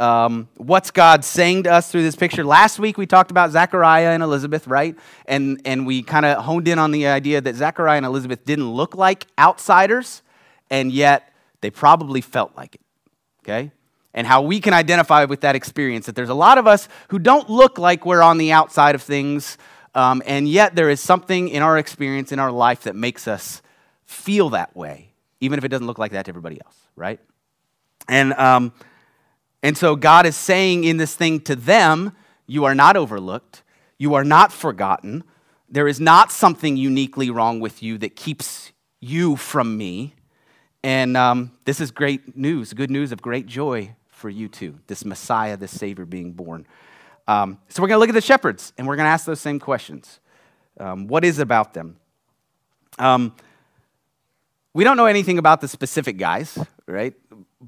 Um, 0.00 0.48
what's 0.56 0.92
God 0.92 1.24
saying 1.24 1.64
to 1.64 1.72
us 1.72 1.90
through 1.90 2.02
this 2.02 2.14
picture? 2.14 2.44
Last 2.44 2.78
week 2.78 2.96
we 2.98 3.06
talked 3.06 3.32
about 3.32 3.50
Zechariah 3.50 4.10
and 4.10 4.22
Elizabeth, 4.22 4.68
right? 4.68 4.96
And, 5.26 5.60
and 5.64 5.86
we 5.86 6.02
kind 6.02 6.24
of 6.24 6.44
honed 6.44 6.68
in 6.68 6.78
on 6.78 6.92
the 6.92 7.08
idea 7.08 7.40
that 7.40 7.56
Zechariah 7.56 7.96
and 7.96 8.06
Elizabeth 8.06 8.44
didn't 8.44 8.70
look 8.70 8.94
like 8.94 9.26
outsiders, 9.38 10.22
and 10.70 10.92
yet 10.92 11.32
they 11.62 11.70
probably 11.70 12.20
felt 12.20 12.56
like 12.56 12.76
it, 12.76 12.80
okay? 13.42 13.72
And 14.14 14.26
how 14.26 14.42
we 14.42 14.60
can 14.60 14.72
identify 14.72 15.24
with 15.24 15.40
that 15.40 15.56
experience 15.56 16.06
that 16.06 16.14
there's 16.14 16.28
a 16.28 16.34
lot 16.34 16.58
of 16.58 16.66
us 16.66 16.88
who 17.08 17.18
don't 17.18 17.50
look 17.50 17.76
like 17.78 18.06
we're 18.06 18.22
on 18.22 18.38
the 18.38 18.52
outside 18.52 18.94
of 18.94 19.02
things, 19.02 19.58
um, 19.94 20.22
and 20.26 20.48
yet 20.48 20.74
there 20.74 20.90
is 20.90 21.00
something 21.00 21.48
in 21.48 21.62
our 21.62 21.78
experience, 21.78 22.32
in 22.32 22.38
our 22.38 22.52
life, 22.52 22.82
that 22.82 22.96
makes 22.96 23.26
us 23.26 23.62
feel 24.04 24.50
that 24.50 24.76
way, 24.76 25.12
even 25.40 25.58
if 25.58 25.64
it 25.64 25.68
doesn't 25.68 25.86
look 25.86 25.98
like 25.98 26.12
that 26.12 26.24
to 26.24 26.30
everybody 26.30 26.60
else, 26.64 26.76
right? 26.96 27.20
And, 28.08 28.32
um, 28.34 28.72
and 29.62 29.76
so 29.76 29.96
God 29.96 30.26
is 30.26 30.36
saying 30.36 30.84
in 30.84 30.96
this 30.96 31.14
thing 31.14 31.40
to 31.40 31.56
them, 31.56 32.12
you 32.46 32.64
are 32.64 32.74
not 32.74 32.96
overlooked, 32.96 33.62
you 33.98 34.14
are 34.14 34.24
not 34.24 34.52
forgotten. 34.52 35.24
There 35.68 35.88
is 35.88 36.00
not 36.00 36.32
something 36.32 36.76
uniquely 36.76 37.28
wrong 37.28 37.60
with 37.60 37.82
you 37.82 37.98
that 37.98 38.16
keeps 38.16 38.72
you 39.00 39.36
from 39.36 39.76
me. 39.76 40.14
And 40.82 41.16
um, 41.16 41.52
this 41.64 41.80
is 41.80 41.90
great 41.90 42.36
news, 42.36 42.72
good 42.72 42.90
news 42.90 43.12
of 43.12 43.20
great 43.20 43.46
joy 43.46 43.94
for 44.08 44.30
you 44.30 44.48
too, 44.48 44.78
this 44.86 45.04
Messiah, 45.04 45.56
this 45.56 45.76
Savior 45.76 46.06
being 46.06 46.32
born. 46.32 46.66
Um, 47.28 47.58
so 47.68 47.82
we're 47.82 47.88
going 47.88 47.96
to 47.96 48.00
look 48.00 48.08
at 48.08 48.14
the 48.14 48.22
shepherds 48.22 48.72
and 48.78 48.88
we're 48.88 48.96
going 48.96 49.04
to 49.04 49.10
ask 49.10 49.26
those 49.26 49.38
same 49.38 49.60
questions. 49.60 50.18
Um, 50.80 51.06
what 51.06 51.24
is 51.24 51.38
about 51.38 51.74
them? 51.74 51.98
Um, 52.98 53.36
we 54.72 54.82
don't 54.82 54.96
know 54.96 55.06
anything 55.06 55.38
about 55.38 55.60
the 55.60 55.68
specific 55.68 56.16
guys, 56.16 56.58
right? 56.86 57.14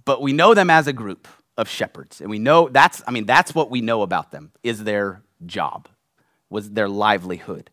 But 0.07 0.23
we 0.23 0.33
know 0.33 0.55
them 0.55 0.71
as 0.71 0.87
a 0.87 0.93
group 0.95 1.29
of 1.59 1.69
shepherds. 1.69 2.23
And 2.23 2.31
we 2.31 2.38
know 2.38 2.71
that's, 2.71 3.02
I 3.07 3.11
mean, 3.11 3.26
that's 3.26 3.55
what 3.55 3.71
we 3.71 3.83
know 3.83 4.00
about 4.00 4.31
them 4.31 4.52
is 4.62 4.85
their 4.85 5.23
job, 5.45 5.88
was 6.49 6.71
their 6.71 6.88
livelihood. 6.88 7.69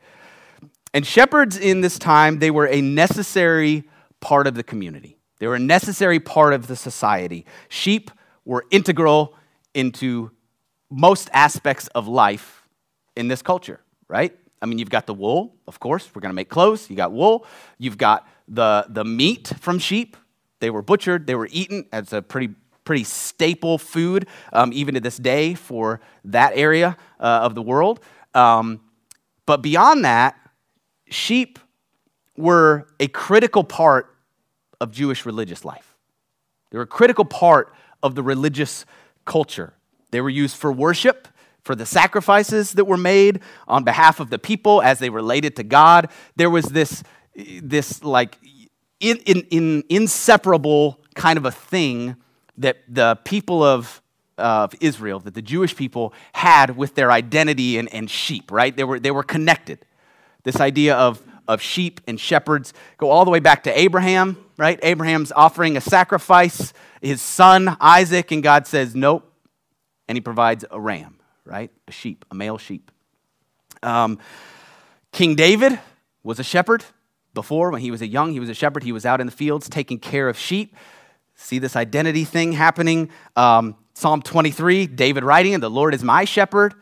And 0.94 1.06
shepherds 1.06 1.58
in 1.58 1.82
this 1.82 1.98
time, 1.98 2.40
they 2.40 2.52
were 2.52 2.68
a 2.68 2.82
necessary 2.82 3.86
part 4.20 4.46
of 4.46 4.56
the 4.56 4.64
community. 4.64 5.20
They 5.40 5.48
were 5.48 5.56
a 5.56 5.60
necessary 5.60 6.20
part 6.20 6.54
of 6.54 6.68
the 6.68 6.76
society. 6.76 7.46
Sheep 7.70 8.12
were 8.44 8.66
integral 8.72 9.36
into 9.74 10.32
most 10.90 11.30
aspects 11.34 11.88
of 11.90 12.08
life 12.08 12.64
in 13.16 13.28
this 13.28 13.42
culture, 13.42 13.80
right? 14.08 14.36
I 14.62 14.66
mean, 14.66 14.80
you've 14.80 14.90
got 14.90 15.06
the 15.06 15.14
wool, 15.14 15.56
of 15.68 15.80
course, 15.80 16.10
we're 16.14 16.22
gonna 16.22 16.34
make 16.34 16.50
clothes. 16.50 16.90
You 16.90 16.96
got 16.96 17.12
wool. 17.12 17.46
You've 17.78 17.98
got 17.98 18.28
the, 18.48 18.86
the 18.90 19.04
meat 19.04 19.54
from 19.60 19.80
sheep. 19.80 20.18
They 20.60 20.70
were 20.70 20.82
butchered, 20.82 21.28
they 21.28 21.36
were 21.36 21.50
eaten. 21.52 21.86
It's 21.94 22.14
a 22.14 22.22
pretty 22.22 22.56
pretty 22.88 23.04
staple 23.04 23.78
food, 23.78 24.28
um, 24.54 24.72
even 24.72 24.94
to 24.94 25.02
this 25.02 25.18
day, 25.18 25.54
for 25.54 26.00
that 26.24 26.54
area 26.56 26.96
uh, 27.20 27.42
of 27.44 27.54
the 27.54 27.62
world. 27.62 28.00
Um, 28.34 28.80
but 29.46 29.62
beyond 29.62 30.06
that, 30.06 30.38
sheep 31.10 31.60
were 32.38 32.88
a 33.02 33.10
critical 33.10 33.66
part 33.66 34.16
of 34.80 34.92
Jewish 34.92 35.26
religious 35.26 35.66
life. 35.66 35.98
They 36.72 36.78
were 36.78 36.86
a 36.86 36.88
critical 36.88 37.26
part 37.26 37.74
of 38.02 38.16
the 38.16 38.24
religious 38.24 38.86
culture. 39.26 39.74
They 40.12 40.22
were 40.22 40.30
used 40.30 40.56
for 40.56 40.72
worship, 40.72 41.28
for 41.62 41.76
the 41.76 41.86
sacrifices 41.86 42.74
that 42.74 42.86
were 42.86 42.98
made 42.98 43.42
on 43.68 43.84
behalf 43.84 44.20
of 44.20 44.30
the 44.30 44.40
people 44.40 44.82
as 44.82 45.00
they 45.00 45.10
related 45.10 45.56
to 45.58 45.64
God. 45.64 46.10
There 46.36 46.50
was 46.50 46.66
this, 46.66 47.04
this 47.36 48.04
like 48.04 48.38
in, 49.00 49.18
in, 49.26 49.42
in 49.52 49.84
inseparable 49.90 51.00
kind 51.14 51.38
of 51.38 51.46
a 51.46 51.52
thing 51.52 52.16
that 52.58 52.78
the 52.88 53.20
people 53.24 53.64
of, 53.64 54.02
of 54.38 54.74
Israel, 54.80 55.20
that 55.20 55.34
the 55.34 55.42
Jewish 55.42 55.76
people 55.76 56.14
had 56.34 56.78
with 56.78 56.96
their 56.96 57.12
identity 57.12 57.78
and, 57.78 57.94
and 57.94 58.10
sheep, 58.10 58.52
right? 58.52 58.76
They 58.76 58.84
were, 58.84 59.00
they 59.00 59.12
were 59.12 59.24
connected. 59.24 59.80
This 60.44 60.60
idea 60.60 60.96
of, 60.96 61.22
of 61.48 61.62
sheep 61.62 62.02
and 62.08 62.20
shepherds 62.20 62.74
go 62.98 63.10
all 63.10 63.26
the 63.26 63.32
way 63.32 63.40
back 63.40 63.64
to 63.64 63.80
Abraham, 63.80 64.38
right? 64.58 64.80
Abraham's 64.82 65.32
offering 65.34 65.76
a 65.78 65.82
sacrifice, 65.82 66.74
his 67.02 67.22
son 67.22 67.76
Isaac, 67.82 68.32
and 68.32 68.42
God 68.42 68.66
says, 68.68 68.96
nope. 68.96 69.26
And 70.08 70.16
he 70.16 70.22
provides 70.22 70.64
a 70.70 70.80
ram, 70.80 71.20
right? 71.46 71.72
A 71.88 71.92
sheep, 71.92 72.26
a 72.32 72.36
male 72.36 72.58
sheep. 72.58 72.92
Um, 73.84 74.20
King 75.12 75.36
David 75.36 75.80
was 76.24 76.40
a 76.40 76.44
shepherd 76.44 76.84
before. 77.34 77.72
When 77.72 77.82
he 77.82 77.92
was 77.92 78.02
a 78.02 78.08
young, 78.08 78.32
he 78.32 78.40
was 78.40 78.50
a 78.50 78.54
shepherd. 78.54 78.84
He 78.84 78.92
was 78.92 79.06
out 79.06 79.20
in 79.20 79.28
the 79.28 79.32
fields 79.32 79.70
taking 79.70 80.00
care 80.00 80.30
of 80.30 80.38
sheep. 80.38 80.76
See 81.36 81.60
this 81.60 81.76
identity 81.76 82.24
thing 82.24 82.54
happening. 82.54 83.10
Um, 83.36 83.76
Psalm 83.94 84.22
23, 84.22 84.88
David 84.88 85.24
writing, 85.24 85.54
and 85.54 85.62
the 85.62 85.70
Lord 85.70 85.94
is 85.94 86.04
my 86.04 86.26
shepherd 86.26 86.74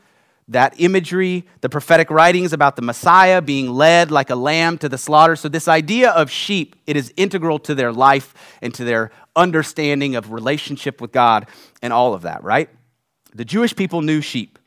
that 0.48 0.75
imagery, 0.79 1.46
the 1.62 1.70
prophetic 1.70 2.12
writings 2.12 2.53
about 2.53 2.75
the 2.75 2.82
Messiah 2.82 3.41
being 3.41 3.70
led 3.72 4.12
like 4.12 4.29
a 4.29 4.36
lamb 4.36 4.77
to 4.77 4.89
the 4.89 4.98
slaughter. 4.98 5.36
So, 5.36 5.50
this 5.50 5.67
idea 5.67 6.12
of 6.12 6.29
sheep, 6.29 6.75
it 6.86 6.96
is 6.96 7.12
integral 7.17 7.58
to 7.60 7.74
their 7.74 7.91
life 7.91 8.34
and 8.62 8.74
to 8.75 8.84
their 8.84 9.12
understanding 9.36 10.15
of 10.15 10.32
relationship 10.32 11.01
with 11.01 11.12
God 11.12 11.48
and 11.82 11.91
all 11.91 12.13
of 12.13 12.24
that, 12.24 12.44
right? 12.44 12.70
The 13.36 13.44
Jewish 13.44 13.75
people 13.75 14.01
knew 14.01 14.22
sheep 14.22 14.58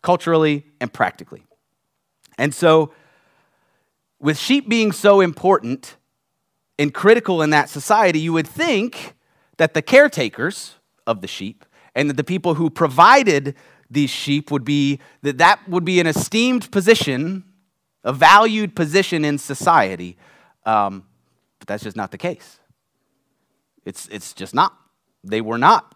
culturally 0.00 0.64
and 0.80 0.90
practically. 0.90 1.44
And 2.38 2.54
so, 2.54 2.92
with 4.18 4.38
sheep 4.38 4.70
being 4.70 4.90
so 4.90 5.20
important 5.20 5.96
and 6.78 6.94
critical 6.94 7.42
in 7.42 7.50
that 7.50 7.68
society, 7.68 8.20
you 8.20 8.32
would 8.32 8.48
think 8.48 9.14
that 9.58 9.74
the 9.74 9.82
caretakers 9.82 10.76
of 11.06 11.20
the 11.20 11.28
sheep 11.28 11.66
and 11.94 12.08
that 12.08 12.16
the 12.16 12.24
people 12.24 12.54
who 12.54 12.70
provided 12.70 13.54
these 13.90 14.10
sheep 14.10 14.50
would 14.50 14.64
be 14.64 14.98
that 15.20 15.36
that 15.36 15.68
would 15.68 15.84
be 15.84 16.00
an 16.00 16.06
esteemed 16.06 16.70
position, 16.70 17.44
a 18.02 18.14
valued 18.14 18.74
position 18.74 19.26
in 19.26 19.36
society. 19.36 20.16
Um, 20.64 21.06
but 21.58 21.68
that's 21.68 21.84
just 21.84 21.96
not 21.96 22.12
the 22.12 22.18
case. 22.18 22.58
It's, 23.84 24.08
it's 24.08 24.32
just 24.32 24.54
not. 24.54 24.74
They 25.22 25.42
were 25.42 25.58
not 25.58 25.94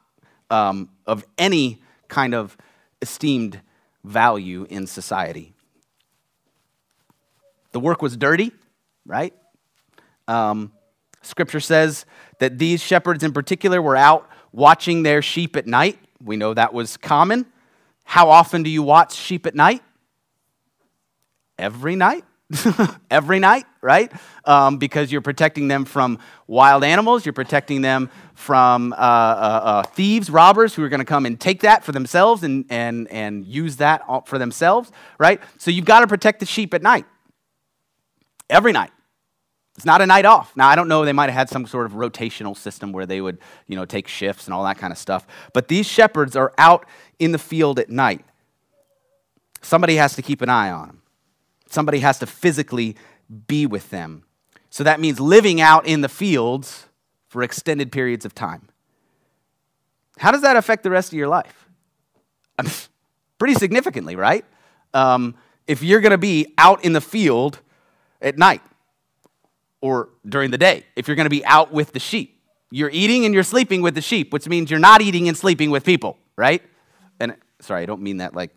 um, 0.51 0.89
of 1.07 1.25
any 1.37 1.81
kind 2.09 2.35
of 2.35 2.57
esteemed 3.03 3.61
value 4.05 4.67
in 4.71 4.87
society. 4.87 5.55
The 7.73 7.81
work 7.81 8.01
was 8.01 8.17
dirty, 8.17 8.53
right? 9.07 9.35
Um, 10.27 10.73
scripture 11.23 11.61
says 11.61 12.07
that 12.39 12.59
these 12.59 12.83
shepherds 12.83 13.23
in 13.23 13.33
particular 13.33 13.81
were 13.83 13.97
out 13.97 14.29
watching 14.53 15.03
their 15.03 15.23
sheep 15.23 15.57
at 15.57 15.67
night. 15.67 15.99
We 16.23 16.37
know 16.37 16.55
that 16.55 16.73
was 16.73 16.97
common. 16.97 17.47
How 18.05 18.31
often 18.31 18.63
do 18.63 18.71
you 18.71 18.83
watch 18.83 19.15
sheep 19.15 19.47
at 19.47 19.55
night? 19.55 19.83
Every 21.59 21.97
night. 21.97 22.25
Every 23.11 23.39
night, 23.39 23.67
right? 23.81 24.13
Um, 24.45 24.79
because 24.79 25.13
you're 25.13 25.21
protecting 25.21 25.69
them 25.69 25.85
from 25.85 26.19
wild 26.47 26.85
animals, 26.85 27.25
you're 27.25 27.33
protecting 27.33 27.83
them 27.83 28.11
from 28.35 28.93
uh, 28.93 28.97
uh, 28.97 28.99
uh, 28.99 29.83
thieves, 29.83 30.31
robbers 30.31 30.75
who 30.75 30.83
are 30.83 30.89
going 30.89 31.01
to 31.01 31.07
come 31.07 31.27
and 31.27 31.39
take 31.41 31.61
that 31.61 31.85
for 31.85 31.93
themselves 31.93 32.43
and, 32.43 32.65
and, 32.71 33.09
and 33.09 33.47
use 33.47 33.77
that 33.77 34.03
for 34.27 34.39
themselves, 34.39 34.91
right? 35.19 35.41
So 35.59 35.71
you've 35.71 35.85
got 35.85 36.01
to 36.01 36.07
protect 36.07 36.41
the 36.41 36.47
sheep 36.47 36.75
at 36.75 36.83
night. 36.83 37.07
Every 38.51 38.73
night. 38.73 38.91
It's 39.77 39.85
not 39.85 40.01
a 40.01 40.07
night 40.07 40.25
off. 40.25 40.57
Now, 40.57 40.67
I 40.67 40.75
don't 40.75 40.89
know, 40.89 41.05
they 41.05 41.13
might 41.13 41.27
have 41.27 41.35
had 41.35 41.49
some 41.49 41.65
sort 41.65 41.87
of 41.87 41.93
rotational 41.93 42.57
system 42.57 42.91
where 42.91 43.07
they 43.07 43.21
would, 43.21 43.39
you 43.69 43.77
know, 43.77 43.85
take 43.85 44.09
shifts 44.09 44.47
and 44.47 44.55
all 44.55 44.65
that 44.65 44.77
kind 44.77 44.93
of 44.93 44.99
stuff. 44.99 45.25
But 45.53 45.69
these 45.69 45.87
shepherds 45.87 46.35
are 46.35 46.53
out 46.59 46.85
in 47.21 47.31
the 47.31 47.39
field 47.39 47.79
at 47.79 47.89
night. 47.89 48.25
Somebody 49.63 49.95
has 49.95 50.17
to 50.17 50.23
keep 50.23 50.43
an 50.43 50.49
eye 50.49 50.71
on 50.71 50.89
them. 50.89 51.03
Somebody 51.69 52.01
has 52.01 52.19
to 52.19 52.27
physically 52.27 52.97
be 53.47 53.67
with 53.67 53.91
them. 53.91 54.25
So 54.71 54.85
that 54.85 55.01
means 55.01 55.21
living 55.21 55.61
out 55.61 55.87
in 55.87 56.01
the 56.01 56.09
fields 56.09 56.87
for 57.29 57.43
extended 57.43 57.93
periods 57.93 58.25
of 58.25 58.35
time. 58.35 58.69
How 60.19 60.31
does 60.31 60.43
that 60.43 60.57
affect 60.57 60.83
the 60.83 60.91
rest 60.91 61.13
of 61.13 61.19
your 61.19 61.29
life? 61.29 61.69
Pretty 63.39 63.55
significantly, 63.55 64.17
right? 64.17 64.45
Um, 64.95 65.37
if 65.67 65.83
you're 65.83 66.01
going 66.01 66.13
to 66.13 66.19
be 66.19 66.55
out 66.59 66.85
in 66.85 66.93
the 66.93 67.01
field 67.01 67.61
at 68.21 68.37
night, 68.37 68.63
or 69.81 70.11
during 70.29 70.51
the 70.51 70.59
day 70.59 70.85
if 70.97 71.07
you're 71.07 71.17
going 71.17 71.27
to 71.27 71.31
be 71.31 71.45
out 71.45 71.73
with 71.73 71.93
the 71.93 72.01
sheep. 72.01 72.41
You're 72.71 72.91
eating 72.91 73.25
and 73.25 73.33
you're 73.33 73.45
sleeping 73.45 73.81
with 73.81 73.95
the 73.95 74.03
sheep, 74.03 74.33
which 74.33 74.47
means 74.47 74.71
you're 74.71 74.81
not 74.81 75.01
eating 75.01 75.29
and 75.29 75.37
sleeping 75.37 75.71
with 75.71 75.85
people, 75.85 76.19
right? 76.37 76.63
And 77.19 77.37
sorry, 77.61 77.83
I 77.83 77.87
don't 77.87 78.03
mean 78.03 78.19
that 78.19 78.35
like 78.35 78.51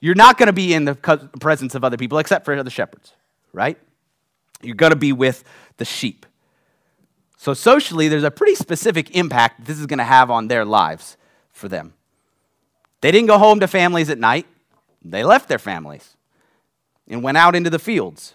you're 0.00 0.14
not 0.14 0.38
going 0.38 0.46
to 0.46 0.52
be 0.52 0.72
in 0.72 0.84
the 0.84 0.94
presence 0.94 1.74
of 1.74 1.84
other 1.84 1.96
people 1.96 2.18
except 2.18 2.44
for 2.44 2.60
the 2.62 2.70
shepherds, 2.70 3.12
right? 3.52 3.78
You're 4.62 4.76
going 4.76 4.92
to 4.92 4.96
be 4.96 5.12
with 5.12 5.44
the 5.76 5.84
sheep. 5.84 6.26
So, 7.36 7.54
socially, 7.54 8.08
there's 8.08 8.22
a 8.22 8.30
pretty 8.30 8.54
specific 8.54 9.16
impact 9.16 9.64
this 9.64 9.78
is 9.78 9.86
going 9.86 9.98
to 9.98 10.04
have 10.04 10.30
on 10.30 10.48
their 10.48 10.64
lives 10.64 11.16
for 11.50 11.68
them. 11.68 11.94
They 13.00 13.10
didn't 13.10 13.26
go 13.26 13.38
home 13.38 13.58
to 13.60 13.66
families 13.66 14.10
at 14.10 14.18
night, 14.18 14.46
they 15.04 15.24
left 15.24 15.48
their 15.48 15.58
families 15.58 16.16
and 17.08 17.22
went 17.22 17.36
out 17.36 17.56
into 17.56 17.68
the 17.68 17.80
fields. 17.80 18.34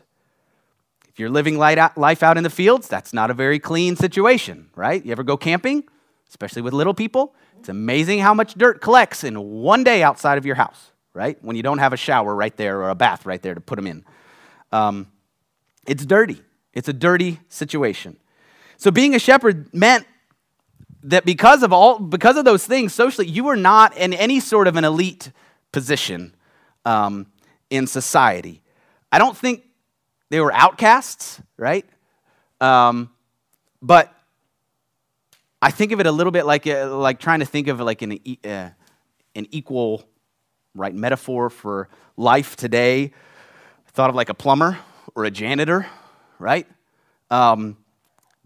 If 1.07 1.19
you're 1.19 1.29
living 1.29 1.57
life 1.57 2.21
out 2.21 2.37
in 2.37 2.43
the 2.43 2.49
fields, 2.49 2.87
that's 2.87 3.11
not 3.11 3.31
a 3.31 3.33
very 3.33 3.57
clean 3.57 3.95
situation, 3.95 4.69
right? 4.75 5.03
You 5.03 5.11
ever 5.13 5.23
go 5.23 5.35
camping, 5.35 5.83
especially 6.29 6.61
with 6.61 6.73
little 6.73 6.93
people? 6.93 7.33
It's 7.59 7.69
amazing 7.69 8.19
how 8.19 8.33
much 8.35 8.53
dirt 8.53 8.81
collects 8.81 9.23
in 9.23 9.35
one 9.41 9.83
day 9.83 10.03
outside 10.03 10.37
of 10.37 10.45
your 10.45 10.55
house, 10.55 10.91
right? 11.13 11.41
When 11.41 11.55
you 11.55 11.63
don't 11.63 11.79
have 11.79 11.91
a 11.91 11.97
shower 11.97 12.35
right 12.35 12.55
there 12.55 12.81
or 12.81 12.89
a 12.89 12.95
bath 12.95 13.25
right 13.25 13.41
there 13.41 13.55
to 13.55 13.61
put 13.61 13.77
them 13.77 13.87
in. 13.87 14.05
Um, 14.71 15.07
it's 15.85 16.05
dirty. 16.05 16.41
It's 16.73 16.87
a 16.87 16.93
dirty 16.93 17.39
situation. 17.49 18.17
So 18.77 18.91
being 18.91 19.15
a 19.15 19.19
shepherd 19.19 19.73
meant 19.73 20.05
that 21.03 21.25
because 21.25 21.63
of 21.63 21.71
all 21.71 21.99
because 21.99 22.37
of 22.37 22.45
those 22.45 22.65
things 22.65 22.93
socially, 22.93 23.27
you 23.27 23.43
were 23.43 23.55
not 23.55 23.95
in 23.97 24.13
any 24.13 24.39
sort 24.39 24.67
of 24.67 24.75
an 24.75 24.83
elite 24.83 25.31
position 25.71 26.35
um, 26.85 27.27
in 27.69 27.87
society. 27.87 28.61
I 29.11 29.19
don't 29.19 29.35
think 29.35 29.63
they 30.29 30.39
were 30.39 30.53
outcasts, 30.53 31.41
right? 31.55 31.85
Um, 32.59 33.09
but 33.81 34.13
I 35.61 35.71
think 35.71 35.91
of 35.91 35.99
it 35.99 36.05
a 36.05 36.11
little 36.11 36.31
bit 36.31 36.45
like, 36.45 36.67
uh, 36.67 36.95
like 36.97 37.19
trying 37.19 37.39
to 37.39 37.45
think 37.45 37.67
of 37.67 37.79
like 37.79 38.01
an, 38.01 38.19
uh, 38.43 38.69
an 39.35 39.47
equal 39.51 40.03
right 40.75 40.93
metaphor 40.93 41.49
for 41.49 41.89
life 42.15 42.55
today. 42.55 43.13
Thought 43.97 44.11
of 44.11 44.15
like 44.15 44.29
a 44.29 44.35
plumber 44.35 44.77
or 45.15 45.25
a 45.25 45.31
janitor, 45.31 45.87
right? 46.37 46.67
Um, 47.31 47.77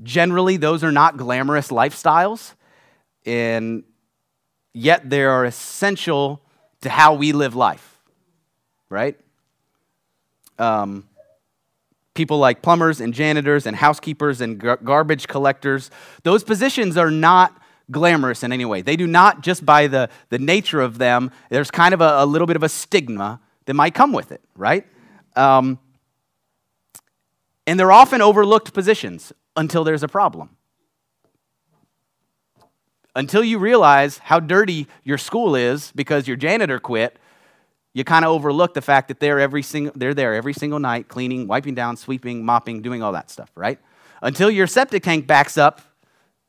generally, 0.02 0.56
those 0.56 0.82
are 0.82 0.94
not 0.94 1.18
glamorous 1.18 1.68
lifestyles, 1.68 2.54
and 3.26 3.84
yet 4.74 5.10
they 5.10 5.26
are 5.26 5.44
essential 5.44 6.42
to 6.80 6.90
how 6.90 7.16
we 7.16 7.34
live 7.34 7.54
life, 7.54 7.98
right? 8.88 9.20
Um, 10.58 11.10
people 12.14 12.40
like 12.40 12.62
plumbers 12.62 13.02
and 13.02 13.14
janitors 13.14 13.66
and 13.66 13.76
housekeepers 13.76 14.40
and 14.40 14.58
gar- 14.58 14.80
garbage 14.82 15.28
collectors, 15.28 15.92
those 16.24 16.46
positions 16.46 16.96
are 16.96 17.12
not 17.12 17.62
glamorous 17.92 18.42
in 18.42 18.54
any 18.54 18.64
way. 18.64 18.82
They 18.82 18.96
do 18.96 19.06
not, 19.06 19.42
just 19.42 19.66
by 19.66 19.88
the, 19.88 20.10
the 20.30 20.40
nature 20.40 20.80
of 20.80 20.98
them, 20.98 21.30
there's 21.50 21.70
kind 21.70 21.94
of 21.94 22.00
a, 22.00 22.24
a 22.24 22.26
little 22.26 22.48
bit 22.48 22.56
of 22.56 22.64
a 22.64 22.70
stigma 22.70 23.42
that 23.66 23.74
might 23.74 23.94
come 23.94 24.14
with 24.14 24.32
it, 24.32 24.40
right? 24.56 24.88
Um, 25.36 25.80
and 27.68 27.80
they're 27.80 27.92
often 27.92 28.22
overlooked 28.22 28.74
positions 28.74 29.32
until 29.56 29.84
there's 29.84 30.04
a 30.04 30.08
problem. 30.08 30.50
Until 33.16 33.44
you 33.44 33.60
realize 33.60 34.18
how 34.20 34.40
dirty 34.40 34.88
your 35.04 35.18
school 35.18 35.56
is 35.56 35.92
because 35.94 36.28
your 36.28 36.38
janitor 36.38 36.80
quit 36.80 37.18
you 37.94 38.04
kind 38.04 38.24
of 38.24 38.32
overlook 38.32 38.74
the 38.74 38.82
fact 38.82 39.10
that 39.10 39.20
they're, 39.20 39.40
every 39.40 39.64
single, 39.64 39.92
they're 39.96 40.14
there 40.14 40.34
every 40.34 40.54
single 40.54 40.80
night, 40.80 41.08
cleaning, 41.08 41.48
wiping 41.48 41.76
down, 41.76 41.98
sweeping, 41.98 42.46
mopping, 42.46 42.82
doing 42.82 43.04
all 43.04 43.12
that 43.12 43.30
stuff, 43.30 43.52
right? 43.56 43.80
Until 44.22 44.50
your 44.50 44.68
septic 44.68 45.04
tank 45.04 45.28
backs 45.28 45.58
up, 45.58 45.82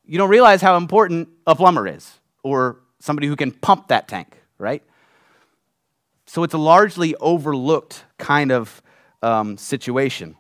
you 0.05 0.19
don't 0.19 0.31
realize 0.31 0.61
how 0.61 0.77
important 0.77 1.29
a 1.47 1.55
plumber 1.57 1.89
is 1.89 2.19
or 2.43 2.81
somebody 3.01 3.27
who 3.27 3.37
can 3.37 3.51
pump 3.51 3.89
that 3.89 4.09
tank, 4.09 4.37
right? 4.59 4.83
So 6.33 6.45
it's 6.45 6.55
a 6.55 6.59
largely 6.59 7.15
overlooked 7.17 8.07
kind 8.17 8.53
of 8.53 8.81
um, 9.21 9.59
situation. 9.59 10.35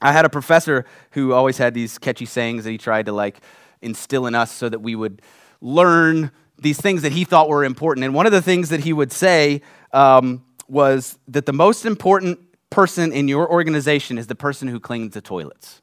I 0.00 0.12
had 0.12 0.24
a 0.24 0.30
professor 0.30 0.86
who 1.10 1.34
always 1.34 1.58
had 1.58 1.74
these 1.74 1.98
catchy 1.98 2.24
sayings 2.24 2.64
that 2.64 2.70
he 2.70 2.78
tried 2.78 3.04
to 3.04 3.12
like 3.12 3.42
instill 3.82 4.24
in 4.26 4.34
us 4.34 4.50
so 4.50 4.70
that 4.70 4.78
we 4.78 4.94
would 4.94 5.20
learn 5.60 6.30
these 6.56 6.80
things 6.80 7.02
that 7.02 7.12
he 7.12 7.24
thought 7.24 7.50
were 7.50 7.64
important. 7.64 8.04
And 8.04 8.14
one 8.14 8.24
of 8.24 8.32
the 8.32 8.40
things 8.40 8.70
that 8.70 8.80
he 8.80 8.94
would 8.94 9.12
say 9.12 9.60
um, 9.92 10.42
was 10.68 11.18
that 11.28 11.44
the 11.44 11.52
most 11.52 11.84
important 11.84 12.38
person 12.70 13.12
in 13.12 13.28
your 13.28 13.46
organization 13.46 14.16
is 14.16 14.26
the 14.26 14.34
person 14.34 14.68
who 14.68 14.80
cleans 14.80 15.12
the 15.12 15.20
toilets. 15.20 15.82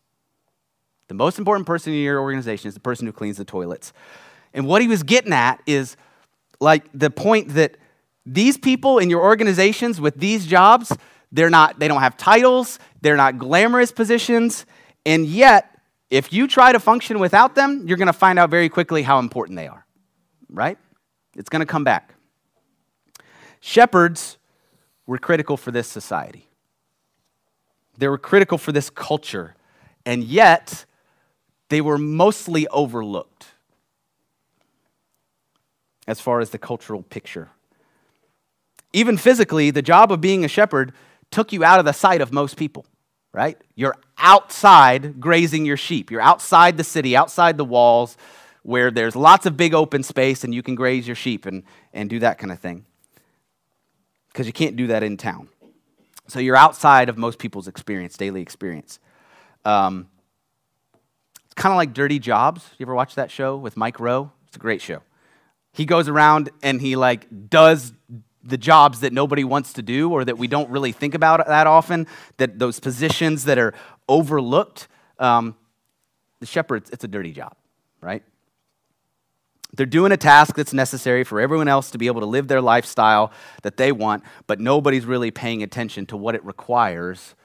The 1.10 1.13
most 1.13 1.38
important 1.38 1.67
person 1.67 1.94
in 1.94 2.00
your 2.00 2.20
organization 2.22 2.70
is 2.70 2.74
the 2.74 2.79
person 2.79 3.06
who 3.06 3.13
cleans 3.13 3.38
the 3.38 3.46
toilets. 3.46 3.94
And 4.51 4.65
what 4.65 4.82
he 4.82 4.88
was 4.88 5.03
getting 5.03 5.32
at 5.32 5.62
is 5.67 5.96
like 6.60 6.86
the 6.91 7.12
point 7.12 7.50
that 7.50 7.77
these 8.34 8.57
people 8.57 9.00
in 9.00 9.10
your 9.10 9.22
organizations 9.22 10.01
with 10.01 10.19
these 10.19 10.46
jobs, 10.46 10.91
They're 11.31 11.50
not, 11.50 11.79
they 11.79 11.88
don't 11.88 12.01
have 12.01 12.15
titles, 12.15 12.79
they're 13.01 13.17
not 13.17 13.38
glamorous 13.38 13.91
positions, 13.91 14.65
and 15.05 15.25
yet, 15.25 15.63
if 16.10 16.31
you 16.31 16.48
try 16.48 16.72
to 16.72 16.79
function 16.79 17.19
without 17.19 17.53
them, 17.53 17.84
you're 17.86 17.98
going 17.98 18.07
to 18.07 18.13
find 18.13 18.39
out 18.39 18.50
very 18.50 18.69
quickly 18.69 19.03
how 19.03 19.19
important 19.19 19.57
they 19.57 19.67
are, 19.67 19.86
right? 20.50 20.77
It's 21.36 21.50
going 21.50 21.60
to 21.60 21.65
come 21.65 21.84
back. 21.84 22.13
Shepherds 23.60 24.38
were 25.05 25.17
critical 25.17 25.57
for 25.57 25.72
this 25.72 25.88
society. 25.88 26.48
They 27.98 28.07
were 28.07 28.17
critical 28.17 28.57
for 28.57 28.72
this 28.72 28.89
culture, 28.89 29.55
and 30.05 30.24
yet 30.24 30.86
they 31.67 31.81
were 31.81 31.98
mostly 31.98 32.67
overlooked 32.69 33.48
as 36.07 36.22
far 36.22 36.39
as 36.39 36.51
the 36.51 36.57
cultural 36.57 37.03
picture. 37.03 37.50
Even 38.94 39.17
physically, 39.17 39.72
the 39.72 39.82
job 39.82 40.12
of 40.12 40.22
being 40.22 40.46
a 40.46 40.48
shepherd 40.48 40.94
took 41.32 41.51
you 41.51 41.63
out 41.63 41.79
of 41.79 41.86
the 41.86 41.91
sight 41.94 42.22
of 42.22 42.32
most 42.32 42.58
people, 42.58 42.86
right? 43.34 43.58
You're 43.75 43.96
outside 44.17 45.20
grazing 45.20 45.65
your 45.65 45.77
sheep. 45.77 46.10
You're 46.10 46.22
outside 46.22 46.77
the 46.77 46.84
city, 46.84 47.15
outside 47.15 47.58
the 47.58 47.65
walls, 47.65 48.17
where 48.63 48.91
there's 48.91 49.15
lots 49.15 49.46
of 49.46 49.58
big 49.58 49.74
open 49.74 50.03
space 50.03 50.44
and 50.44 50.53
you 50.53 50.63
can 50.63 50.75
graze 50.75 51.08
your 51.08 51.15
sheep 51.15 51.46
and, 51.46 51.63
and 51.94 52.10
do 52.10 52.20
that 52.20 52.38
kind 52.38 52.51
of 52.51 52.60
thing. 52.60 52.86
Because 54.29 54.48
you 54.48 54.53
can't 54.53 54.75
do 54.75 54.88
that 54.88 55.03
in 55.03 55.17
town. 55.17 55.50
So 56.27 56.39
you're 56.39 56.56
outside 56.56 57.10
of 57.10 57.17
most 57.17 57.39
people's 57.39 57.67
experience, 57.67 58.17
daily 58.17 58.41
experience. 58.41 59.00
Um, 59.63 60.08
it's 61.46 61.53
kind 61.56 61.72
of 61.72 61.77
like 61.77 61.94
Dirty 61.94 62.20
Jobs. 62.20 62.70
You 62.77 62.86
ever 62.86 62.94
watch 62.94 63.15
that 63.15 63.32
show 63.32 63.58
with 63.58 63.77
Mike 63.77 64.00
Rowe? 64.00 64.32
It's 64.48 64.58
a 64.58 64.60
great 64.60 64.82
show. 64.82 65.01
He 65.72 65.86
goes 65.86 66.08
around 66.08 66.50
and 66.62 66.82
he 66.82 66.96
like 66.96 67.27
does 67.50 67.94
the 68.48 68.58
jobs 68.58 69.01
that 69.01 69.13
nobody 69.13 69.44
wants 69.44 69.74
to 69.74 69.82
do 69.82 70.10
or 70.10 70.24
that 70.25 70.38
we 70.38 70.48
don't 70.48 70.70
really 70.70 70.92
think 70.92 71.13
about 71.13 71.46
that 71.46 71.68
often, 71.68 72.08
that 72.38 72.60
those 72.60 72.80
positions 72.80 73.44
that 73.44 73.58
are 73.58 73.74
overlooked. 74.08 74.88
Um, 75.20 75.56
the 76.39 76.46
shepherd, 76.46 76.86
it's 76.92 77.04
a 77.04 77.08
dirty 77.08 77.32
job, 77.32 77.56
right? 78.01 78.24
They're 79.74 79.86
doing 79.86 80.12
a 80.12 80.18
task 80.18 80.56
that's 80.56 80.74
necessary 80.74 81.24
for 81.24 81.42
everyone 81.42 81.68
else 81.68 81.92
to 81.92 81.98
be 81.98 82.08
able 82.08 82.22
to 82.22 82.27
live 82.27 82.48
their 82.48 82.62
lifestyle 82.62 83.32
that 83.63 83.77
they 83.77 83.92
want, 83.92 84.24
but 84.48 84.60
nobody's 84.60 85.06
really 85.06 85.30
paying 85.30 85.62
attention 85.62 86.06
to 86.08 86.18
what 86.18 86.36
it 86.36 86.46
requires 86.46 87.36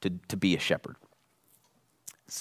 to, 0.00 0.10
to 0.28 0.36
be 0.36 0.56
a 0.56 0.60
shepherd. 0.60 0.96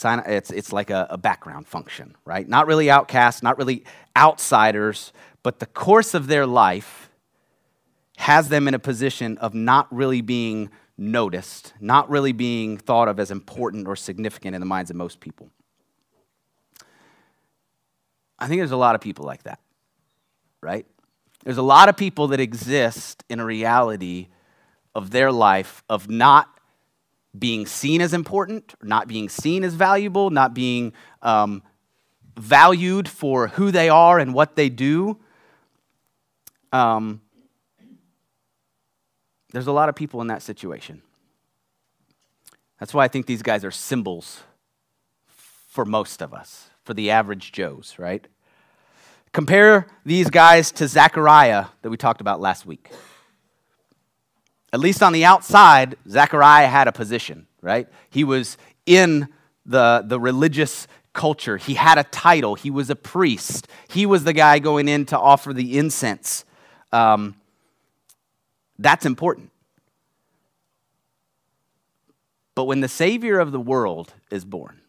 It's, 0.06 0.50
it's 0.50 0.72
like 0.72 0.90
a, 0.90 1.08
a 1.10 1.18
background 1.18 1.68
function, 1.68 2.16
right? 2.24 2.48
Not 2.48 2.68
really 2.68 2.90
outcasts, 2.90 3.44
not 3.44 3.58
really 3.58 3.84
outsiders, 4.16 5.12
but 5.44 5.60
the 5.60 5.66
course 5.66 6.14
of 6.14 6.28
their 6.28 6.46
life 6.46 7.01
has 8.22 8.50
them 8.50 8.68
in 8.68 8.76
a 8.76 8.80
position 8.80 9.36
of 9.40 9.56
not 9.56 9.92
really 9.92 10.22
being 10.22 10.70
noticed, 10.96 11.74
not 11.80 12.08
really 12.08 12.32
being 12.32 12.78
thought 12.78 13.08
of 13.08 13.20
as 13.20 13.32
important 13.32 13.88
or 13.88 13.96
significant 13.96 14.54
in 14.54 14.62
the 14.62 14.66
minds 14.66 14.92
of 14.92 14.96
most 14.96 15.20
people. 15.20 15.50
I 18.38 18.48
think 18.48 18.60
there's 18.60 18.72
a 18.72 18.78
lot 18.78 18.94
of 18.94 19.02
people 19.02 19.26
like 19.26 19.42
that, 19.44 19.60
right? 20.62 20.86
There's 21.44 21.58
a 21.58 21.64
lot 21.64 21.90
of 21.90 21.98
people 21.98 22.28
that 22.28 22.40
exist 22.40 23.24
in 23.28 23.40
a 23.40 23.46
reality 23.46 24.28
of 24.94 25.10
their 25.10 25.32
life 25.32 25.84
of 25.90 26.08
not 26.08 26.60
being 27.38 27.66
seen 27.66 28.02
as 28.02 28.14
important, 28.14 28.76
not 28.84 29.08
being 29.08 29.30
seen 29.30 29.64
as 29.64 29.74
valuable, 29.74 30.30
not 30.30 30.54
being 30.54 30.94
um, 31.24 31.64
valued 32.38 33.10
for 33.10 33.48
who 33.48 33.72
they 33.72 33.90
are 33.90 34.20
and 34.20 34.36
what 34.36 34.56
they 34.56 34.70
do. 34.70 35.18
Um, 36.72 37.22
there's 39.52 39.68
a 39.68 39.72
lot 39.72 39.90
of 39.90 39.96
people 39.96 40.22
in 40.22 40.28
that 40.28 40.42
situation. 40.42 41.02
That's 42.80 42.94
why 42.94 43.06
I 43.06 43.08
think 43.08 43.26
these 43.26 43.44
guys 43.44 43.64
are 43.64 43.72
symbols 43.72 44.42
for 45.68 45.86
most 45.86 46.22
of 46.22 46.34
us, 46.34 46.70
for 46.84 46.94
the 46.94 47.12
average 47.12 47.52
Joes, 47.52 47.96
right? 47.98 48.26
Compare 49.34 49.88
these 50.06 50.30
guys 50.30 50.72
to 50.74 50.88
Zechariah 50.88 51.68
that 51.82 51.90
we 51.90 51.96
talked 51.96 52.22
about 52.22 52.42
last 52.42 52.66
week. 52.66 52.90
At 54.74 54.80
least 54.80 55.04
on 55.04 55.14
the 55.14 55.26
outside, 55.26 55.96
Zechariah 56.10 56.68
had 56.68 56.88
a 56.88 56.92
position, 56.92 57.48
right? 57.62 57.88
He 58.10 58.24
was 58.24 58.58
in 58.86 59.28
the, 59.66 60.04
the 60.06 60.20
religious 60.20 60.88
culture. 61.14 61.58
He 61.58 61.76
had 61.76 61.98
a 61.98 62.04
title. 62.04 62.56
He 62.56 62.72
was 62.72 62.90
a 62.90 62.96
priest. 62.96 63.68
He 63.90 64.06
was 64.06 64.24
the 64.24 64.34
guy 64.34 64.60
going 64.60 64.88
in 64.88 65.06
to 65.08 65.20
offer 65.20 65.54
the 65.54 65.78
incense. 65.78 66.46
Um, 66.92 67.36
that's 68.82 69.06
important. 69.06 69.52
But 72.56 72.66
when 72.66 72.82
the 72.82 72.88
Savior 72.88 73.40
of 73.40 73.52
the 73.52 73.60
world 73.60 74.14
is 74.30 74.44
born, 74.44 74.82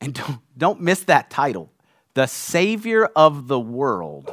and 0.00 0.14
don't, 0.14 0.40
don't 0.56 0.80
miss 0.80 1.00
that 1.04 1.30
title, 1.30 1.70
the 2.14 2.26
Savior 2.26 3.06
of 3.16 3.48
the 3.48 3.58
world, 3.58 4.32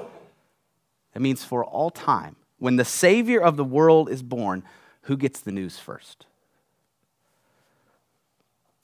that 1.14 1.20
means 1.20 1.44
for 1.44 1.66
all 1.66 1.90
time. 1.90 2.36
When 2.60 2.76
the 2.76 2.86
Savior 2.86 3.42
of 3.42 3.58
the 3.58 3.64
world 3.64 4.10
is 4.10 4.22
born, 4.22 4.64
who 5.04 5.18
gets 5.18 5.40
the 5.40 5.52
news 5.52 5.80
first? 5.80 6.26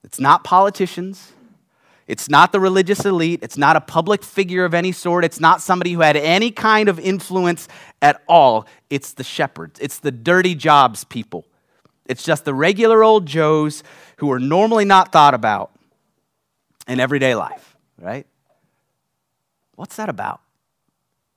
It's 0.02 0.20
not 0.20 0.44
politicians. 0.44 1.32
It's 2.10 2.28
not 2.28 2.50
the 2.50 2.58
religious 2.58 3.04
elite. 3.04 3.38
It's 3.40 3.56
not 3.56 3.76
a 3.76 3.80
public 3.80 4.24
figure 4.24 4.64
of 4.64 4.74
any 4.74 4.90
sort. 4.90 5.24
It's 5.24 5.38
not 5.38 5.62
somebody 5.62 5.92
who 5.92 6.00
had 6.00 6.16
any 6.16 6.50
kind 6.50 6.88
of 6.88 6.98
influence 6.98 7.68
at 8.02 8.20
all. 8.26 8.66
It's 8.90 9.12
the 9.12 9.22
shepherds. 9.22 9.78
It's 9.80 10.00
the 10.00 10.10
dirty 10.10 10.56
jobs 10.56 11.04
people. 11.04 11.46
It's 12.06 12.24
just 12.24 12.44
the 12.44 12.52
regular 12.52 13.04
old 13.04 13.26
Joes 13.26 13.84
who 14.16 14.32
are 14.32 14.40
normally 14.40 14.84
not 14.84 15.12
thought 15.12 15.34
about 15.34 15.70
in 16.88 16.98
everyday 16.98 17.36
life, 17.36 17.76
right? 17.96 18.26
What's 19.76 19.94
that 19.94 20.08
about? 20.08 20.40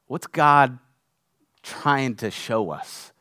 What's 0.07 0.25
God 0.25 0.79
trying 1.61 2.15
to 2.15 2.31
show 2.31 2.71
us 2.71 3.11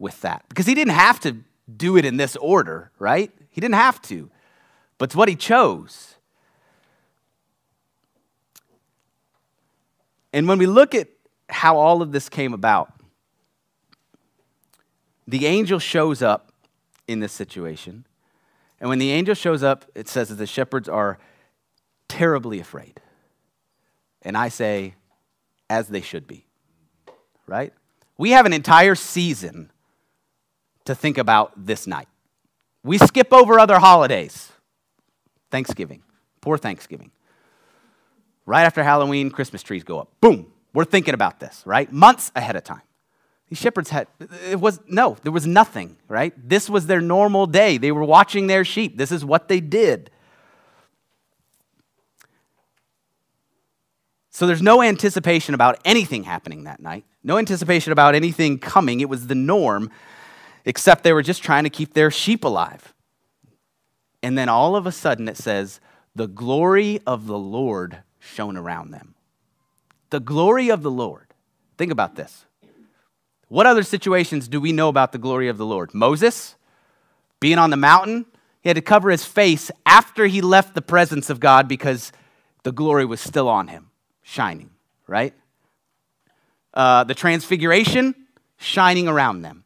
with 0.00 0.20
that? 0.22 0.44
Because 0.48 0.66
He 0.66 0.74
didn't 0.74 0.94
have 0.94 1.20
to 1.20 1.36
do 1.76 1.96
it 1.96 2.04
in 2.04 2.16
this 2.16 2.34
order, 2.34 2.90
right? 2.98 3.30
He 3.50 3.60
didn't 3.60 3.76
have 3.76 4.02
to, 4.02 4.32
but 4.98 5.10
it's 5.10 5.14
what 5.14 5.28
He 5.28 5.36
chose. 5.36 6.16
And 10.32 10.48
when 10.48 10.58
we 10.58 10.66
look 10.66 10.94
at 10.94 11.08
how 11.48 11.76
all 11.76 12.02
of 12.02 12.12
this 12.12 12.28
came 12.28 12.52
about, 12.52 12.92
the 15.26 15.46
angel 15.46 15.78
shows 15.78 16.22
up 16.22 16.52
in 17.06 17.20
this 17.20 17.32
situation. 17.32 18.06
And 18.80 18.88
when 18.88 18.98
the 18.98 19.10
angel 19.10 19.34
shows 19.34 19.62
up, 19.62 19.84
it 19.94 20.08
says 20.08 20.28
that 20.28 20.36
the 20.36 20.46
shepherds 20.46 20.88
are 20.88 21.18
terribly 22.08 22.60
afraid. 22.60 23.00
And 24.22 24.36
I 24.36 24.48
say, 24.48 24.94
as 25.68 25.88
they 25.88 26.00
should 26.00 26.26
be, 26.26 26.46
right? 27.46 27.72
We 28.16 28.30
have 28.30 28.46
an 28.46 28.52
entire 28.52 28.94
season 28.94 29.70
to 30.84 30.94
think 30.94 31.18
about 31.18 31.52
this 31.66 31.86
night. 31.86 32.08
We 32.82 32.98
skip 32.98 33.32
over 33.32 33.58
other 33.58 33.78
holidays. 33.78 34.50
Thanksgiving, 35.50 36.02
poor 36.40 36.58
Thanksgiving. 36.58 37.10
Right 38.48 38.64
after 38.64 38.82
Halloween, 38.82 39.30
Christmas 39.30 39.62
trees 39.62 39.84
go 39.84 40.00
up. 40.00 40.08
Boom, 40.22 40.50
we're 40.72 40.86
thinking 40.86 41.12
about 41.12 41.38
this, 41.38 41.62
right? 41.66 41.92
Months 41.92 42.32
ahead 42.34 42.56
of 42.56 42.64
time. 42.64 42.80
These 43.50 43.58
shepherds 43.58 43.90
had, 43.90 44.06
it 44.48 44.58
was, 44.58 44.80
no, 44.88 45.18
there 45.22 45.32
was 45.32 45.46
nothing, 45.46 45.98
right? 46.08 46.32
This 46.48 46.70
was 46.70 46.86
their 46.86 47.02
normal 47.02 47.46
day. 47.46 47.76
They 47.76 47.92
were 47.92 48.04
watching 48.04 48.46
their 48.46 48.64
sheep. 48.64 48.96
This 48.96 49.12
is 49.12 49.22
what 49.22 49.48
they 49.48 49.60
did. 49.60 50.10
So 54.30 54.46
there's 54.46 54.62
no 54.62 54.80
anticipation 54.80 55.54
about 55.54 55.78
anything 55.84 56.22
happening 56.22 56.64
that 56.64 56.80
night, 56.80 57.04
no 57.22 57.36
anticipation 57.36 57.92
about 57.92 58.14
anything 58.14 58.58
coming. 58.58 59.00
It 59.00 59.10
was 59.10 59.26
the 59.26 59.34
norm, 59.34 59.90
except 60.64 61.04
they 61.04 61.12
were 61.12 61.22
just 61.22 61.42
trying 61.42 61.64
to 61.64 61.70
keep 61.70 61.92
their 61.92 62.10
sheep 62.10 62.44
alive. 62.44 62.94
And 64.22 64.38
then 64.38 64.48
all 64.48 64.74
of 64.74 64.86
a 64.86 64.92
sudden 64.92 65.28
it 65.28 65.36
says, 65.36 65.80
the 66.14 66.26
glory 66.26 67.00
of 67.06 67.26
the 67.26 67.38
Lord 67.38 68.04
shone 68.34 68.56
around 68.56 68.90
them. 68.90 69.14
The 70.10 70.20
glory 70.20 70.68
of 70.70 70.82
the 70.82 70.90
Lord. 70.90 71.26
Think 71.76 71.92
about 71.92 72.16
this. 72.16 72.46
What 73.48 73.66
other 73.66 73.82
situations 73.82 74.48
do 74.48 74.60
we 74.60 74.72
know 74.72 74.88
about 74.88 75.12
the 75.12 75.18
glory 75.18 75.48
of 75.48 75.58
the 75.58 75.66
Lord? 75.66 75.94
Moses, 75.94 76.54
being 77.40 77.58
on 77.58 77.70
the 77.70 77.76
mountain, 77.76 78.26
he 78.60 78.68
had 78.68 78.76
to 78.76 78.82
cover 78.82 79.10
his 79.10 79.24
face 79.24 79.70
after 79.86 80.26
he 80.26 80.40
left 80.40 80.74
the 80.74 80.82
presence 80.82 81.30
of 81.30 81.40
God 81.40 81.68
because 81.68 82.12
the 82.62 82.72
glory 82.72 83.04
was 83.04 83.20
still 83.20 83.48
on 83.48 83.68
him, 83.68 83.90
shining, 84.22 84.70
right? 85.06 85.34
Uh, 86.74 87.04
the 87.04 87.14
transfiguration, 87.14 88.14
shining 88.58 89.08
around 89.08 89.42
them. 89.42 89.64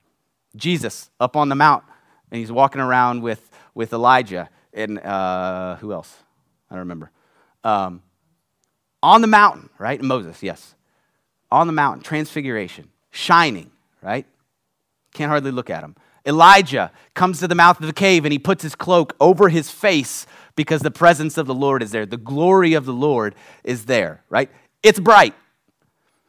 Jesus 0.54 1.10
up 1.18 1.36
on 1.36 1.48
the 1.48 1.54
mount, 1.54 1.82
and 2.30 2.38
he's 2.38 2.52
walking 2.52 2.80
around 2.80 3.22
with, 3.22 3.50
with 3.74 3.92
Elijah 3.92 4.48
and 4.72 4.98
uh, 4.98 5.76
who 5.76 5.92
else? 5.92 6.14
I 6.70 6.74
don't 6.74 6.80
remember. 6.80 7.10
Um, 7.64 8.02
on 9.02 9.20
the 9.20 9.26
mountain, 9.26 9.68
right? 9.78 10.00
Moses, 10.00 10.42
yes. 10.42 10.74
On 11.50 11.66
the 11.66 11.72
mountain, 11.72 12.02
transfiguration, 12.02 12.88
shining, 13.10 13.70
right? 14.00 14.26
Can't 15.12 15.28
hardly 15.28 15.50
look 15.50 15.70
at 15.70 15.82
him. 15.82 15.96
Elijah 16.24 16.92
comes 17.14 17.40
to 17.40 17.48
the 17.48 17.54
mouth 17.54 17.80
of 17.80 17.86
the 17.86 17.92
cave 17.92 18.24
and 18.24 18.32
he 18.32 18.38
puts 18.38 18.62
his 18.62 18.74
cloak 18.74 19.16
over 19.20 19.48
his 19.48 19.70
face 19.70 20.26
because 20.54 20.82
the 20.82 20.90
presence 20.90 21.36
of 21.36 21.46
the 21.46 21.54
Lord 21.54 21.82
is 21.82 21.90
there. 21.90 22.06
The 22.06 22.16
glory 22.16 22.74
of 22.74 22.84
the 22.84 22.92
Lord 22.92 23.34
is 23.64 23.86
there, 23.86 24.22
right? 24.28 24.50
It's 24.82 25.00
bright. 25.00 25.34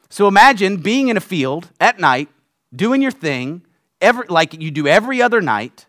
So 0.09 0.27
imagine 0.27 0.77
being 0.77 1.09
in 1.09 1.17
a 1.17 1.21
field 1.21 1.69
at 1.79 1.99
night, 1.99 2.29
doing 2.75 3.01
your 3.01 3.11
thing, 3.11 3.63
every, 4.01 4.25
like 4.27 4.53
you 4.59 4.71
do 4.71 4.87
every 4.87 5.21
other 5.21 5.41
night. 5.41 5.85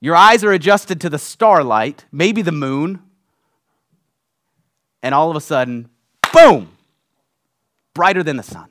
Your 0.00 0.14
eyes 0.14 0.44
are 0.44 0.52
adjusted 0.52 1.00
to 1.00 1.10
the 1.10 1.18
starlight, 1.18 2.04
maybe 2.12 2.42
the 2.42 2.52
moon, 2.52 3.02
and 5.02 5.14
all 5.14 5.30
of 5.30 5.36
a 5.36 5.40
sudden, 5.40 5.88
boom, 6.32 6.76
brighter 7.94 8.22
than 8.22 8.36
the 8.36 8.42
sun. 8.42 8.68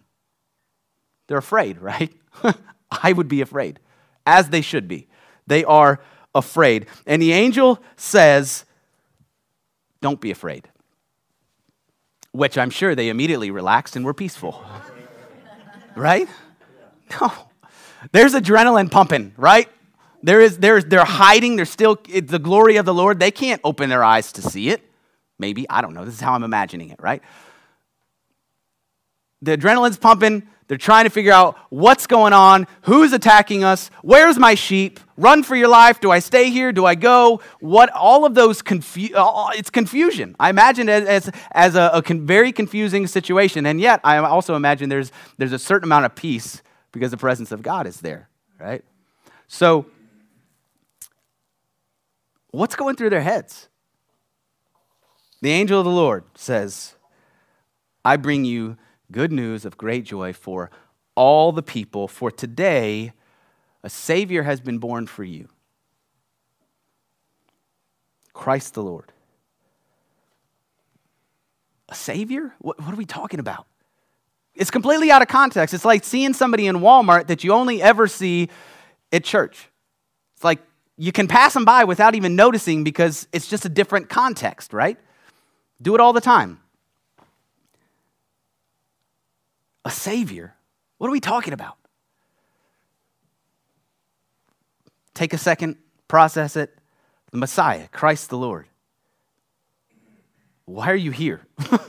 They're 1.28 1.38
afraid, 1.38 1.78
right? 1.82 2.14
I 2.90 3.14
would 3.14 3.28
be 3.28 3.42
afraid, 3.42 3.80
as 4.26 4.50
they 4.50 4.62
should 4.62 4.88
be. 4.88 5.08
They 5.46 5.64
are 5.64 6.00
afraid. 6.34 6.88
And 7.06 7.22
the 7.22 7.34
angel 7.34 7.82
says, 7.96 8.66
Don't 10.02 10.22
be 10.22 10.32
afraid. 10.32 10.70
Which 12.32 12.58
I'm 12.58 12.70
sure 12.70 12.96
they 12.96 13.10
immediately 13.10 13.52
relaxed 13.52 13.96
and 13.96 14.06
were 14.06 14.14
peaceful. 14.14 14.64
right? 15.96 16.28
No. 17.20 17.32
There's 18.12 18.34
adrenaline 18.34 18.92
pumping, 18.92 19.34
right? 19.38 19.68
There 20.22 20.42
is, 20.42 20.58
there's, 20.58 20.86
they're 20.86 21.06
hiding. 21.06 21.56
They're 21.56 21.66
still, 21.66 21.98
it's 22.08 22.32
the 22.32 22.40
glory 22.40 22.78
of 22.78 22.86
the 22.86 22.94
Lord. 22.94 23.20
They 23.20 23.32
can't 23.32 23.62
open 23.64 23.90
their 23.90 24.04
eyes 24.04 24.32
to 24.34 24.42
see 24.42 24.70
it. 24.70 24.82
Maybe. 25.40 25.70
I 25.70 25.82
don't 25.82 25.94
know. 25.94 26.06
This 26.06 26.16
is 26.16 26.22
how 26.22 26.34
I'm 26.34 26.44
imagining 26.44 26.90
it, 26.90 27.00
right? 27.02 27.22
The 29.42 29.58
adrenaline's 29.58 29.98
pumping. 29.98 30.48
They're 30.68 30.78
trying 30.78 31.06
to 31.06 31.10
figure 31.10 31.32
out 31.32 31.58
what's 31.70 32.08
going 32.08 32.34
on, 32.34 32.68
who's 32.82 33.14
attacking 33.14 33.64
us, 33.64 33.90
where's 34.02 34.38
my 34.38 34.54
sheep, 34.54 35.00
run 35.16 35.44
for 35.44 35.56
your 35.56 35.70
life, 35.70 36.02
do 36.02 36.12
I 36.12 36.20
stay 36.20 36.50
here, 36.50 36.74
do 36.74 36.86
I 36.86 36.96
go? 36.96 37.40
What, 37.62 37.90
all 37.92 38.26
of 38.26 38.36
those, 38.36 38.62
confu- 38.62 39.10
it's 39.14 39.70
confusion. 39.70 40.36
I 40.40 40.50
imagine 40.50 40.90
it 40.90 41.08
as, 41.08 41.32
as 41.54 41.76
a, 41.76 41.90
a 41.94 42.02
con- 42.02 42.26
very 42.26 42.52
confusing 42.52 43.08
situation, 43.08 43.66
and 43.66 43.80
yet 43.80 44.02
I 44.04 44.18
also 44.18 44.56
imagine 44.56 44.90
there's, 44.90 45.14
there's 45.38 45.54
a 45.54 45.60
certain 45.60 45.88
amount 45.88 46.04
of 46.04 46.16
peace 46.16 46.62
because 46.92 47.12
the 47.12 47.18
presence 47.18 47.54
of 47.54 47.62
God 47.62 47.88
is 47.88 48.02
there, 48.02 48.30
right? 48.60 48.84
So, 49.48 49.86
what's 52.52 52.76
going 52.76 52.98
through 52.98 53.12
their 53.12 53.22
heads? 53.22 53.70
The 55.42 55.52
angel 55.52 55.80
of 55.80 55.86
the 55.86 55.92
Lord 55.92 56.24
says, 56.36 56.96
I 58.04 58.18
bring 58.18 58.46
you 58.46 58.78
good 59.12 59.32
news 59.32 59.66
of 59.66 59.78
great 59.78 60.06
joy 60.06 60.34
for 60.34 60.72
all 61.16 61.52
the 61.52 61.64
people, 61.64 62.08
for 62.08 62.32
today 62.32 63.12
a 63.84 63.90
Savior 63.90 64.44
has 64.44 64.62
been 64.62 64.78
born 64.78 65.08
for 65.08 65.24
you 65.24 65.50
Christ 68.34 68.76
the 68.76 68.84
Lord. 68.84 69.12
A 71.90 71.96
Savior? 71.96 72.54
What, 72.60 72.80
what, 72.80 72.94
are 72.94 72.98
we 72.98 73.06
talking 73.06 73.40
about? 73.40 73.66
It's 74.54 74.70
completely 74.70 75.10
out 75.10 75.24
of 75.24 75.28
context. 75.28 75.74
It's 75.74 75.86
like 75.86 76.04
seeing 76.04 76.34
somebody 76.34 76.68
in 76.68 76.78
Walmart 76.78 77.28
that 77.28 77.44
you 77.44 77.54
only 77.54 77.82
ever 77.82 78.08
see 78.08 78.50
at 79.12 79.24
church. 79.24 79.70
It's 80.36 80.44
like 80.44 80.60
you 80.98 81.12
can 81.12 81.28
pass 81.28 81.54
them 81.54 81.66
by 81.66 81.84
without 81.86 82.14
even 82.14 82.36
noticing 82.36 82.84
because 82.84 83.28
it's 83.32 83.48
just 83.48 83.66
a 83.66 83.70
different 83.70 84.10
context, 84.10 84.72
right? 84.72 84.98
Do 85.82 85.96
it 85.96 86.02
all 86.02 86.14
the 86.14 86.22
time. 86.22 86.60
A 89.86 89.92
Savior? 89.92 90.56
What 90.98 91.08
are 91.08 91.12
we 91.12 91.20
talking 91.20 91.54
about? 91.54 91.78
Take 95.14 95.34
a 95.34 95.38
second, 95.38 95.78
process 96.08 96.56
it. 96.56 96.78
The 97.32 97.38
Messiah, 97.38 97.88
Christ 97.90 98.30
the 98.30 98.38
Lord. 98.38 98.68
Why 100.66 100.92
are 100.92 100.96
you 100.96 101.12
here? 101.12 101.42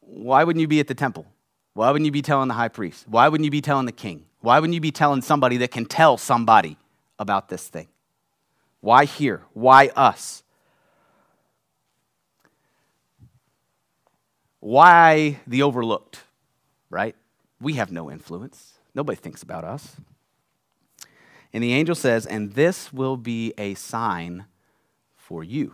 Why 0.00 0.44
wouldn't 0.44 0.60
you 0.60 0.68
be 0.68 0.80
at 0.80 0.88
the 0.88 0.94
temple? 0.94 1.26
Why 1.74 1.90
wouldn't 1.90 2.06
you 2.06 2.12
be 2.12 2.22
telling 2.22 2.48
the 2.48 2.54
high 2.54 2.68
priest? 2.68 3.06
Why 3.08 3.28
wouldn't 3.28 3.44
you 3.44 3.50
be 3.50 3.60
telling 3.60 3.86
the 3.86 3.92
king? 3.92 4.26
Why 4.40 4.58
wouldn't 4.58 4.74
you 4.74 4.80
be 4.80 4.90
telling 4.90 5.22
somebody 5.22 5.58
that 5.58 5.70
can 5.70 5.84
tell 5.84 6.16
somebody 6.16 6.76
about 7.18 7.48
this 7.48 7.68
thing? 7.68 7.88
Why 8.80 9.04
here? 9.04 9.42
Why 9.52 9.88
us? 9.96 10.42
Why 14.68 15.40
the 15.46 15.62
overlooked, 15.62 16.24
right? 16.90 17.16
We 17.58 17.72
have 17.76 17.90
no 17.90 18.10
influence. 18.10 18.74
Nobody 18.94 19.16
thinks 19.16 19.42
about 19.42 19.64
us. 19.64 19.96
And 21.54 21.64
the 21.64 21.72
angel 21.72 21.94
says, 21.94 22.26
And 22.26 22.52
this 22.52 22.92
will 22.92 23.16
be 23.16 23.54
a 23.56 23.72
sign 23.72 24.44
for 25.16 25.42
you. 25.42 25.72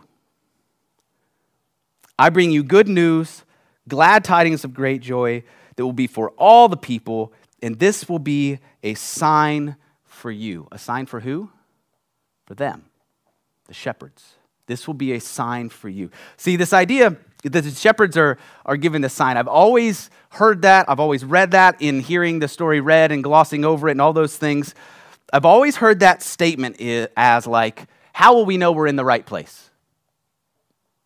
I 2.17 2.29
bring 2.29 2.51
you 2.51 2.63
good 2.63 2.87
news, 2.87 3.43
glad 3.85 4.23
tidings 4.23 4.63
of 4.63 4.73
great 4.73 5.01
joy 5.01 5.43
that 5.75 5.83
will 5.83 5.91
be 5.91 6.07
for 6.07 6.29
all 6.37 6.69
the 6.69 6.77
people, 6.77 7.33
and 7.61 7.77
this 7.77 8.07
will 8.07 8.17
be 8.17 8.59
a 8.81 8.93
sign 8.93 9.75
for 10.05 10.31
you. 10.31 10.69
A 10.71 10.79
sign 10.79 11.05
for 11.05 11.19
who? 11.19 11.49
For 12.45 12.53
them, 12.53 12.85
the 13.67 13.73
shepherds. 13.73 14.35
This 14.67 14.87
will 14.87 14.93
be 14.93 15.11
a 15.11 15.19
sign 15.19 15.67
for 15.67 15.89
you. 15.89 16.09
See, 16.37 16.55
this 16.55 16.71
idea 16.71 17.17
the 17.49 17.69
shepherds 17.71 18.17
are, 18.17 18.37
are 18.65 18.77
given 18.77 19.01
the 19.01 19.09
sign. 19.09 19.37
I've 19.37 19.47
always 19.47 20.09
heard 20.29 20.63
that. 20.63 20.89
I've 20.89 20.99
always 20.99 21.23
read 21.23 21.51
that 21.51 21.81
in 21.81 21.99
hearing 21.99 22.39
the 22.39 22.47
story 22.47 22.81
read 22.81 23.11
and 23.11 23.23
glossing 23.23 23.63
over 23.63 23.87
it 23.87 23.91
and 23.91 24.01
all 24.01 24.13
those 24.13 24.35
things. 24.35 24.73
I've 25.31 25.45
always 25.45 25.77
heard 25.77 25.99
that 25.99 26.23
statement 26.23 26.81
as 27.15 27.47
like, 27.47 27.87
how 28.13 28.33
will 28.33 28.45
we 28.45 28.57
know 28.57 28.71
we're 28.71 28.87
in 28.87 28.95
the 28.95 29.05
right 29.05 29.25
place? 29.25 29.69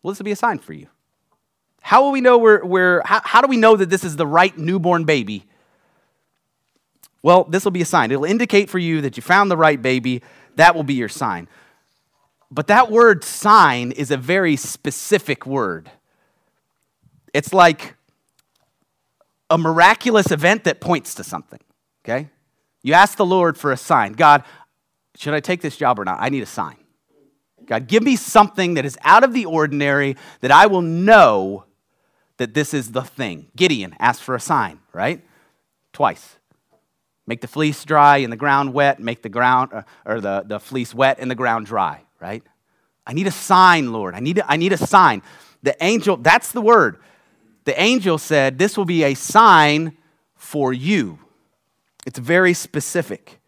Well, 0.02 0.12
this 0.12 0.18
will 0.18 0.24
be 0.24 0.32
a 0.32 0.36
sign 0.36 0.58
for 0.58 0.72
you. 0.72 0.86
How 1.82 2.02
will 2.02 2.12
we 2.12 2.20
know 2.20 2.38
we're, 2.38 2.64
we're 2.64 3.02
how, 3.04 3.20
how 3.24 3.40
do 3.40 3.48
we 3.48 3.56
know 3.56 3.76
that 3.76 3.90
this 3.90 4.04
is 4.04 4.16
the 4.16 4.26
right 4.26 4.56
newborn 4.56 5.04
baby? 5.04 5.44
Well, 7.22 7.44
this 7.44 7.64
will 7.64 7.72
be 7.72 7.82
a 7.82 7.86
sign. 7.86 8.10
It'll 8.10 8.24
indicate 8.24 8.70
for 8.70 8.78
you 8.78 9.02
that 9.02 9.16
you 9.16 9.22
found 9.22 9.50
the 9.50 9.56
right 9.56 9.80
baby. 9.80 10.22
That 10.56 10.74
will 10.74 10.84
be 10.84 10.94
your 10.94 11.08
sign. 11.08 11.48
But 12.50 12.66
that 12.68 12.90
word 12.90 13.24
sign 13.24 13.92
is 13.92 14.10
a 14.10 14.16
very 14.16 14.56
specific 14.56 15.46
word. 15.46 15.90
It's 17.32 17.52
like 17.52 17.94
a 19.50 19.58
miraculous 19.58 20.30
event 20.30 20.64
that 20.64 20.80
points 20.80 21.14
to 21.16 21.24
something, 21.24 21.60
okay? 22.04 22.30
You 22.82 22.94
ask 22.94 23.16
the 23.16 23.26
Lord 23.26 23.58
for 23.58 23.72
a 23.72 23.76
sign. 23.76 24.12
God, 24.12 24.44
should 25.16 25.34
I 25.34 25.40
take 25.40 25.60
this 25.60 25.76
job 25.76 25.98
or 25.98 26.04
not? 26.04 26.18
I 26.20 26.28
need 26.28 26.42
a 26.42 26.46
sign. 26.46 26.76
God, 27.66 27.86
give 27.86 28.02
me 28.02 28.16
something 28.16 28.74
that 28.74 28.84
is 28.84 28.96
out 29.04 29.22
of 29.22 29.32
the 29.32 29.44
ordinary 29.44 30.16
that 30.40 30.50
I 30.50 30.66
will 30.66 30.82
know 30.82 31.64
that 32.38 32.54
this 32.54 32.72
is 32.72 32.92
the 32.92 33.02
thing. 33.02 33.48
Gideon 33.54 33.94
asked 33.98 34.22
for 34.22 34.34
a 34.34 34.40
sign, 34.40 34.80
right? 34.92 35.22
Twice. 35.92 36.36
Make 37.26 37.42
the 37.42 37.48
fleece 37.48 37.84
dry 37.84 38.18
and 38.18 38.32
the 38.32 38.36
ground 38.36 38.72
wet, 38.72 38.98
make 38.98 39.22
the 39.22 39.28
ground 39.28 39.72
uh, 39.72 39.82
or 40.06 40.20
the, 40.20 40.42
the 40.46 40.58
fleece 40.58 40.94
wet 40.94 41.18
and 41.20 41.30
the 41.30 41.34
ground 41.34 41.66
dry, 41.66 42.02
right? 42.18 42.42
I 43.06 43.12
need 43.12 43.26
a 43.26 43.32
sign, 43.32 43.92
Lord. 43.92 44.14
I 44.14 44.20
need 44.20 44.38
a, 44.38 44.50
I 44.50 44.56
need 44.56 44.72
a 44.72 44.78
sign. 44.78 45.22
The 45.62 45.76
angel, 45.84 46.16
that's 46.16 46.52
the 46.52 46.62
word 46.62 46.98
the 47.64 47.80
angel 47.80 48.18
said, 48.18 48.58
This 48.58 48.76
will 48.76 48.84
be 48.84 49.04
a 49.04 49.14
sign 49.14 49.96
for 50.34 50.72
you. 50.72 51.18
It's 52.06 52.18
very 52.18 52.54
specific. 52.54 53.40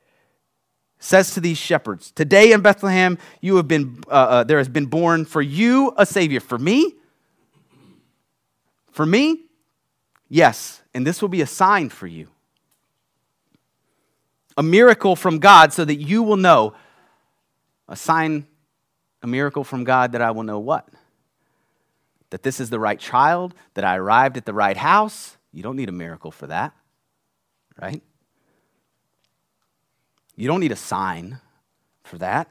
It 0.99 1.05
says 1.05 1.35
to 1.35 1.41
these 1.41 1.59
shepherds, 1.59 2.11
Today 2.11 2.53
in 2.53 2.61
Bethlehem, 2.61 3.19
you 3.41 3.57
have 3.57 3.69
been, 3.69 4.03
uh, 4.09 4.11
uh, 4.11 4.45
there 4.45 4.59
has 4.59 4.69
been 4.69 4.87
born 4.87 5.25
for 5.25 5.43
you 5.43 5.93
a 5.97 6.07
Savior. 6.07 6.41
For 6.41 6.59
me? 6.59 6.95
For 8.91 9.07
me? 9.07 9.41
Yes, 10.29 10.83
and 10.95 11.07
this 11.07 11.21
will 11.21 11.29
be 11.29 11.41
a 11.41 11.47
sign 11.47 11.89
for 11.89 12.07
you. 12.07 12.29
A 14.57 14.63
miracle 14.63 15.17
from 15.17 15.39
God 15.39 15.73
so 15.73 15.85
that 15.85 15.97
you 15.97 16.23
will 16.23 16.37
know. 16.37 16.75
A 17.89 17.97
sign, 17.97 18.47
a 19.23 19.27
miracle 19.27 19.65
from 19.65 19.85
God 19.85 20.13
that 20.13 20.23
I 20.23 20.31
will 20.31 20.43
know 20.43 20.59
what? 20.59 20.89
That 22.33 22.43
this 22.43 22.61
is 22.61 22.71
the 22.71 22.81
right 22.81 22.99
child, 22.99 23.55
that 23.75 23.85
I 23.85 23.97
arrived 23.97 24.39
at 24.39 24.47
the 24.47 24.55
right 24.55 24.77
house. 24.77 25.37
You 25.53 25.63
don't 25.63 25.77
need 25.77 25.91
a 25.91 25.93
miracle 25.93 26.31
for 26.31 26.47
that, 26.47 26.73
right? 27.81 28.03
You 30.35 30.49
don't 30.49 30.61
need 30.61 30.73
a 30.73 30.77
sign 30.77 31.41
for 32.05 32.17
that. 32.17 32.51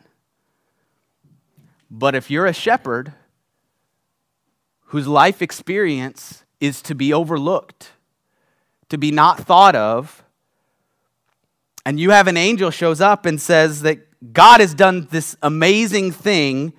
But 1.89 2.13
if 2.13 2.30
you're 2.30 2.46
a 2.46 2.54
shepherd 2.54 3.13
whose 4.86 5.08
life 5.08 5.41
experience 5.41 6.44
is 6.60 6.84
to 6.84 6.94
be 6.94 7.12
overlooked, 7.12 7.89
to 8.89 9.00
be 9.00 9.10
not 9.10 9.39
thought 9.39 9.76
of, 9.76 10.24
and 11.88 12.00
you 12.00 12.12
have 12.12 12.28
an 12.28 12.38
angel 12.38 12.70
shows 12.70 13.02
up 13.02 13.26
and 13.26 13.41
says 13.41 13.82
that 13.82 14.32
God 14.32 14.60
has 14.60 14.76
done 14.76 15.08
this 15.10 15.36
amazing 15.41 16.12
thing 16.12 16.74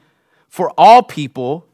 for 0.46 0.72
all 0.78 1.02
people 1.02 1.66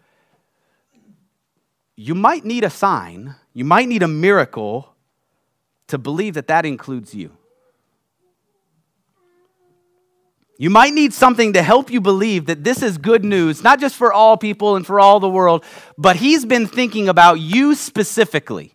you 2.00 2.14
might 2.14 2.44
need 2.44 2.62
a 2.62 2.70
sign, 2.70 3.34
you 3.52 3.64
might 3.64 3.88
need 3.88 4.04
a 4.04 4.08
miracle 4.08 4.94
to 5.88 5.98
believe 5.98 6.34
that 6.34 6.46
that 6.46 6.64
includes 6.64 7.12
you. 7.12 7.32
You 10.58 10.70
might 10.70 10.94
need 10.94 11.12
something 11.12 11.54
to 11.54 11.62
help 11.62 11.90
you 11.90 12.00
believe 12.00 12.46
that 12.46 12.62
this 12.62 12.84
is 12.84 12.98
good 12.98 13.24
news, 13.24 13.64
not 13.64 13.80
just 13.80 13.96
for 13.96 14.12
all 14.12 14.36
people 14.36 14.76
and 14.76 14.86
for 14.86 15.00
all 15.00 15.18
the 15.18 15.28
world, 15.28 15.64
but 15.96 16.14
He's 16.14 16.44
been 16.44 16.68
thinking 16.68 17.08
about 17.08 17.40
you 17.40 17.74
specifically. 17.74 18.74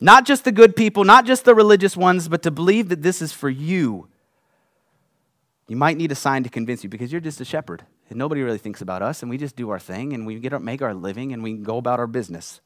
Not 0.00 0.26
just 0.26 0.44
the 0.44 0.52
good 0.52 0.76
people, 0.76 1.02
not 1.02 1.26
just 1.26 1.44
the 1.44 1.56
religious 1.56 1.96
ones, 1.96 2.28
but 2.28 2.42
to 2.42 2.52
believe 2.52 2.88
that 2.90 3.02
this 3.02 3.20
is 3.20 3.32
for 3.32 3.50
you. 3.50 4.06
You 5.66 5.76
might 5.76 5.96
need 5.96 6.12
a 6.12 6.16
sign 6.16 6.44
to 6.44 6.48
convince 6.48 6.84
you 6.84 6.90
because 6.90 7.10
you're 7.10 7.20
just 7.20 7.40
a 7.40 7.44
shepherd 7.44 7.84
and 8.12 8.18
nobody 8.18 8.42
really 8.42 8.58
thinks 8.58 8.80
about 8.80 9.02
us 9.02 9.22
and 9.22 9.30
we 9.30 9.36
just 9.36 9.56
do 9.56 9.70
our 9.70 9.78
thing 9.78 10.12
and 10.12 10.26
we 10.26 10.38
get 10.38 10.52
our, 10.52 10.60
make 10.60 10.82
our 10.82 10.94
living 10.94 11.32
and 11.32 11.42
we 11.42 11.54
go 11.54 11.76
about 11.76 11.98
our 11.98 12.06
business. 12.06 12.60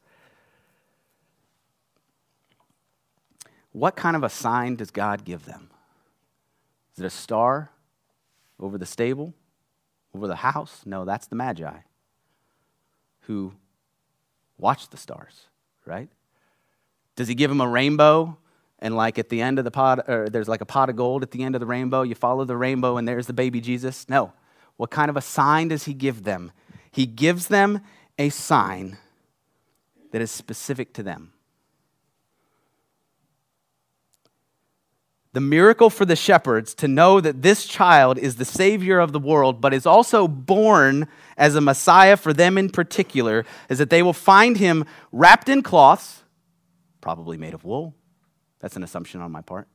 What 3.71 3.95
kind 3.95 4.15
of 4.15 4.23
a 4.23 4.29
sign 4.29 4.75
does 4.75 4.91
God 4.91 5.25
give 5.25 5.45
them? 5.45 5.69
Is 6.93 7.03
it 7.03 7.05
a 7.05 7.09
star 7.09 7.71
over 8.59 8.77
the 8.77 8.85
stable, 8.85 9.33
over 10.13 10.27
the 10.27 10.37
house? 10.37 10.81
No, 10.85 11.05
that's 11.05 11.27
the 11.27 11.35
Magi 11.35 11.79
who 13.27 13.53
watch 14.57 14.89
the 14.89 14.97
stars, 14.97 15.47
right? 15.85 16.09
Does 17.15 17.27
he 17.27 17.35
give 17.35 17.49
them 17.49 17.61
a 17.61 17.67
rainbow? 17.67 18.37
And 18.79 18.95
like 18.95 19.19
at 19.19 19.29
the 19.29 19.41
end 19.41 19.59
of 19.59 19.65
the 19.65 19.71
pot, 19.71 20.07
or 20.07 20.29
there's 20.29 20.47
like 20.47 20.61
a 20.61 20.65
pot 20.65 20.89
of 20.89 20.95
gold 20.95 21.23
at 21.23 21.31
the 21.31 21.43
end 21.43 21.55
of 21.55 21.59
the 21.59 21.65
rainbow. 21.65 22.03
You 22.03 22.15
follow 22.15 22.45
the 22.45 22.55
rainbow, 22.55 22.97
and 22.97 23.07
there's 23.07 23.27
the 23.27 23.33
baby 23.33 23.59
Jesus. 23.59 24.07
No. 24.07 24.33
What 24.77 24.91
kind 24.91 25.09
of 25.09 25.17
a 25.17 25.21
sign 25.21 25.67
does 25.67 25.83
he 25.85 25.93
give 25.93 26.23
them? 26.23 26.51
He 26.91 27.05
gives 27.05 27.47
them 27.47 27.81
a 28.17 28.29
sign 28.29 28.97
that 30.11 30.21
is 30.21 30.31
specific 30.31 30.93
to 30.93 31.03
them. 31.03 31.33
The 35.33 35.41
miracle 35.41 35.89
for 35.89 36.05
the 36.05 36.15
shepherds 36.15 36.73
to 36.75 36.87
know 36.87 37.21
that 37.21 37.43
this 37.43 37.67
child 37.67 38.17
is 38.17 38.37
the 38.37 38.45
Savior 38.45 38.99
of 38.99 39.11
the 39.11 39.19
world, 39.19 39.61
but 39.61 39.73
is 39.73 39.85
also 39.85 40.27
born 40.27 41.07
as 41.37 41.53
a 41.53 41.61
Messiah 41.61 42.17
for 42.17 42.33
them 42.33 42.57
in 42.57 42.69
particular, 42.69 43.45
is 43.69 43.77
that 43.77 43.91
they 43.91 44.01
will 44.01 44.13
find 44.13 44.57
him 44.57 44.85
wrapped 45.11 45.49
in 45.49 45.61
cloths 45.61 46.23
probably 47.07 47.37
made 47.37 47.53
of 47.53 47.63
wool. 47.63 47.95
That's 48.59 48.75
an 48.75 48.83
assumption 48.83 49.21
on 49.21 49.31
my 49.31 49.41
part. 49.41 49.67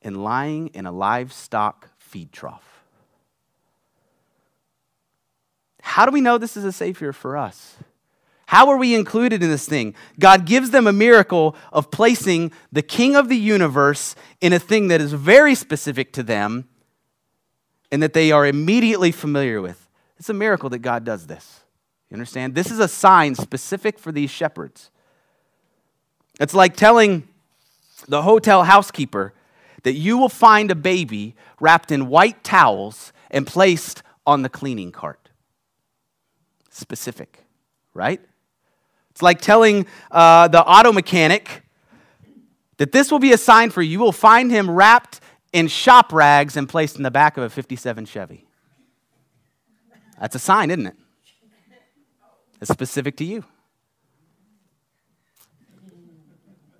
And 0.00 0.22
lying 0.22 0.68
in 0.68 0.86
a 0.86 0.92
livestock 0.92 1.90
feed 1.98 2.32
trough. 2.32 2.77
How 5.98 6.06
do 6.06 6.12
we 6.12 6.20
know 6.20 6.38
this 6.38 6.56
is 6.56 6.64
a 6.64 6.70
Savior 6.70 7.12
for 7.12 7.36
us? 7.36 7.74
How 8.46 8.68
are 8.68 8.76
we 8.76 8.94
included 8.94 9.42
in 9.42 9.50
this 9.50 9.66
thing? 9.66 9.96
God 10.16 10.46
gives 10.46 10.70
them 10.70 10.86
a 10.86 10.92
miracle 10.92 11.56
of 11.72 11.90
placing 11.90 12.52
the 12.70 12.82
King 12.82 13.16
of 13.16 13.28
the 13.28 13.36
universe 13.36 14.14
in 14.40 14.52
a 14.52 14.60
thing 14.60 14.86
that 14.88 15.00
is 15.00 15.12
very 15.12 15.56
specific 15.56 16.12
to 16.12 16.22
them 16.22 16.68
and 17.90 18.00
that 18.00 18.12
they 18.12 18.30
are 18.30 18.46
immediately 18.46 19.10
familiar 19.10 19.60
with. 19.60 19.88
It's 20.18 20.28
a 20.28 20.34
miracle 20.34 20.70
that 20.70 20.78
God 20.78 21.02
does 21.02 21.26
this. 21.26 21.64
You 22.10 22.14
understand? 22.14 22.54
This 22.54 22.70
is 22.70 22.78
a 22.78 22.86
sign 22.86 23.34
specific 23.34 23.98
for 23.98 24.12
these 24.12 24.30
shepherds. 24.30 24.92
It's 26.38 26.54
like 26.54 26.76
telling 26.76 27.26
the 28.06 28.22
hotel 28.22 28.62
housekeeper 28.62 29.34
that 29.82 29.94
you 29.94 30.16
will 30.16 30.28
find 30.28 30.70
a 30.70 30.76
baby 30.76 31.34
wrapped 31.58 31.90
in 31.90 32.06
white 32.06 32.44
towels 32.44 33.12
and 33.32 33.44
placed 33.44 34.04
on 34.24 34.42
the 34.42 34.48
cleaning 34.48 34.92
cart. 34.92 35.27
Specific, 36.78 37.44
right? 37.92 38.20
It's 39.10 39.20
like 39.20 39.40
telling 39.40 39.84
uh, 40.12 40.46
the 40.46 40.62
auto 40.62 40.92
mechanic 40.92 41.62
that 42.76 42.92
this 42.92 43.10
will 43.10 43.18
be 43.18 43.32
a 43.32 43.36
sign 43.36 43.70
for 43.70 43.82
you. 43.82 43.90
You 43.90 43.98
will 43.98 44.12
find 44.12 44.48
him 44.48 44.70
wrapped 44.70 45.18
in 45.52 45.66
shop 45.66 46.12
rags 46.12 46.56
and 46.56 46.68
placed 46.68 46.96
in 46.96 47.02
the 47.02 47.10
back 47.10 47.36
of 47.36 47.42
a 47.42 47.50
57 47.50 48.04
Chevy. 48.04 48.46
That's 50.20 50.36
a 50.36 50.38
sign, 50.38 50.70
isn't 50.70 50.86
it? 50.86 50.96
It's 52.60 52.70
specific 52.70 53.16
to 53.16 53.24
you. 53.24 53.42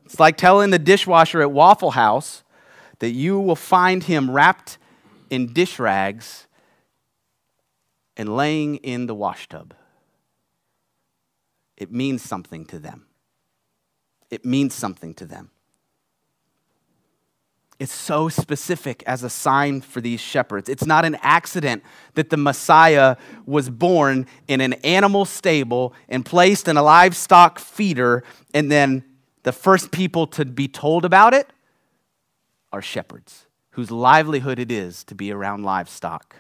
It's 0.05 0.21
like 0.21 0.37
telling 0.37 0.71
the 0.71 0.79
dishwasher 0.79 1.43
at 1.43 1.51
Waffle 1.51 1.91
House 1.91 2.45
that 3.01 3.11
you 3.11 3.41
will 3.41 3.57
find 3.57 4.05
him 4.05 4.31
wrapped 4.31 4.79
in 5.29 5.53
dish 5.53 5.81
rags 5.81 6.47
and 8.17 8.37
laying 8.37 8.77
in 8.77 9.07
the 9.07 9.15
washtub. 9.17 9.75
It 11.79 11.93
means 11.93 12.23
something 12.23 12.67
to 12.67 12.79
them. 12.79 13.07
It 14.31 14.45
means 14.45 14.75
something 14.75 15.15
to 15.15 15.25
them. 15.25 15.51
It's 17.79 17.93
so 17.93 18.29
specific 18.29 19.05
as 19.07 19.23
a 19.23 19.31
sign 19.31 19.81
for 19.81 20.01
these 20.01 20.19
shepherds. 20.19 20.69
It's 20.69 20.85
not 20.85 21.05
an 21.05 21.17
accident 21.23 21.85
that 22.15 22.29
the 22.29 22.37
Messiah 22.37 23.15
was 23.47 23.71
born 23.71 24.27
in 24.49 24.61
an 24.61 24.73
animal 24.85 25.25
stable 25.25 25.95
and 26.09 26.27
placed 26.27 26.67
in 26.67 26.77
a 26.77 26.83
livestock 26.83 27.61
feeder 27.61 28.25
and 28.53 28.71
then 28.71 29.05
the 29.45 29.53
first 29.53 29.93
people 29.93 30.27
to 30.27 30.45
be 30.45 30.67
told 30.67 31.05
about 31.05 31.33
it 31.33 31.49
are 32.73 32.83
shepherds, 32.83 33.47
whose 33.71 33.93
livelihood 33.93 34.59
it 34.59 34.73
is 34.73 35.05
to 35.05 35.15
be 35.15 35.31
around 35.31 35.63
livestock 35.63 36.35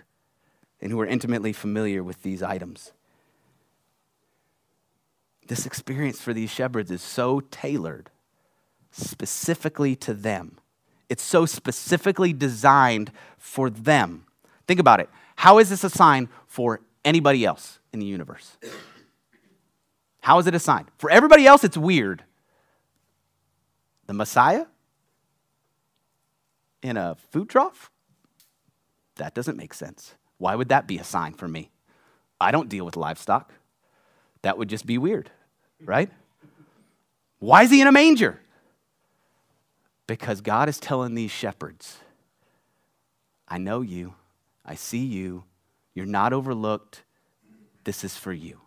and 0.80 0.90
who 0.90 1.00
are 1.00 1.06
intimately 1.06 1.52
familiar 1.52 2.02
with 2.02 2.22
these 2.22 2.42
items. 2.42 2.92
This 5.48 5.66
experience 5.66 6.20
for 6.20 6.32
these 6.32 6.50
shepherds 6.50 6.90
is 6.90 7.02
so 7.02 7.40
tailored 7.40 8.10
specifically 8.90 9.96
to 9.96 10.14
them. 10.14 10.58
It's 11.08 11.22
so 11.22 11.46
specifically 11.46 12.32
designed 12.32 13.10
for 13.38 13.70
them. 13.70 14.24
Think 14.66 14.78
about 14.78 15.00
it. 15.00 15.08
How 15.36 15.58
is 15.58 15.70
this 15.70 15.84
a 15.84 15.90
sign 15.90 16.28
for 16.46 16.80
anybody 17.04 17.44
else 17.44 17.78
in 17.92 18.00
the 18.00 18.06
universe? 18.06 18.58
How 20.20 20.38
is 20.38 20.46
it 20.46 20.54
a 20.54 20.58
sign? 20.58 20.86
For 20.98 21.10
everybody 21.10 21.46
else, 21.46 21.64
it's 21.64 21.76
weird 21.76 22.24
the 24.06 24.14
Messiah 24.14 24.66
in 26.82 26.96
a 26.96 27.16
food 27.30 27.48
trough? 27.48 27.90
That 29.16 29.34
doesn't 29.34 29.56
make 29.56 29.74
sense. 29.74 30.14
Why 30.38 30.54
would 30.54 30.68
that 30.68 30.86
be 30.86 30.98
a 30.98 31.04
sign 31.04 31.34
for 31.34 31.46
me? 31.46 31.70
I 32.40 32.50
don't 32.50 32.68
deal 32.68 32.84
with 32.84 32.96
livestock. 32.96 33.52
That 34.42 34.58
would 34.58 34.68
just 34.68 34.86
be 34.86 34.98
weird, 34.98 35.30
right? 35.84 36.10
Why 37.38 37.62
is 37.62 37.70
he 37.70 37.80
in 37.80 37.86
a 37.86 37.92
manger? 37.92 38.40
Because 40.06 40.40
God 40.40 40.68
is 40.68 40.80
telling 40.80 41.14
these 41.14 41.30
shepherds, 41.30 41.98
I 43.46 43.58
know 43.58 43.80
you, 43.82 44.14
I 44.64 44.74
see 44.74 45.04
you, 45.04 45.44
you're 45.94 46.06
not 46.06 46.32
overlooked, 46.32 47.02
this 47.84 48.04
is 48.04 48.16
for 48.16 48.32
you. 48.32 48.60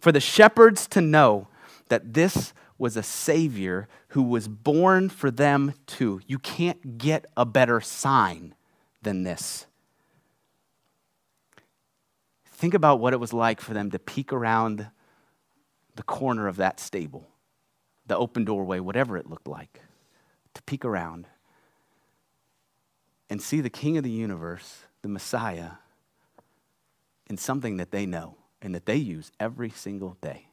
For 0.00 0.12
the 0.12 0.20
shepherds 0.20 0.86
to 0.88 1.00
know 1.00 1.48
that 1.88 2.14
this 2.14 2.52
was 2.78 2.96
a 2.96 3.02
Savior 3.02 3.88
who 4.08 4.22
was 4.22 4.48
born 4.48 5.08
for 5.08 5.30
them 5.30 5.74
too. 5.86 6.20
You 6.26 6.38
can't 6.38 6.98
get 6.98 7.26
a 7.36 7.44
better 7.44 7.80
sign 7.80 8.54
than 9.02 9.22
this. 9.22 9.66
Think 12.64 12.72
about 12.72 12.98
what 12.98 13.12
it 13.12 13.20
was 13.20 13.34
like 13.34 13.60
for 13.60 13.74
them 13.74 13.90
to 13.90 13.98
peek 13.98 14.32
around 14.32 14.86
the 15.96 16.02
corner 16.02 16.48
of 16.48 16.56
that 16.56 16.80
stable, 16.80 17.28
the 18.06 18.16
open 18.16 18.46
doorway, 18.46 18.80
whatever 18.80 19.18
it 19.18 19.28
looked 19.28 19.46
like, 19.46 19.82
to 20.54 20.62
peek 20.62 20.82
around 20.82 21.26
and 23.28 23.42
see 23.42 23.60
the 23.60 23.68
King 23.68 23.98
of 23.98 24.02
the 24.02 24.08
universe, 24.08 24.84
the 25.02 25.08
Messiah, 25.08 25.72
in 27.28 27.36
something 27.36 27.76
that 27.76 27.90
they 27.90 28.06
know 28.06 28.38
and 28.62 28.74
that 28.74 28.86
they 28.86 28.96
use 28.96 29.30
every 29.38 29.68
single 29.68 30.16
day. 30.22 30.48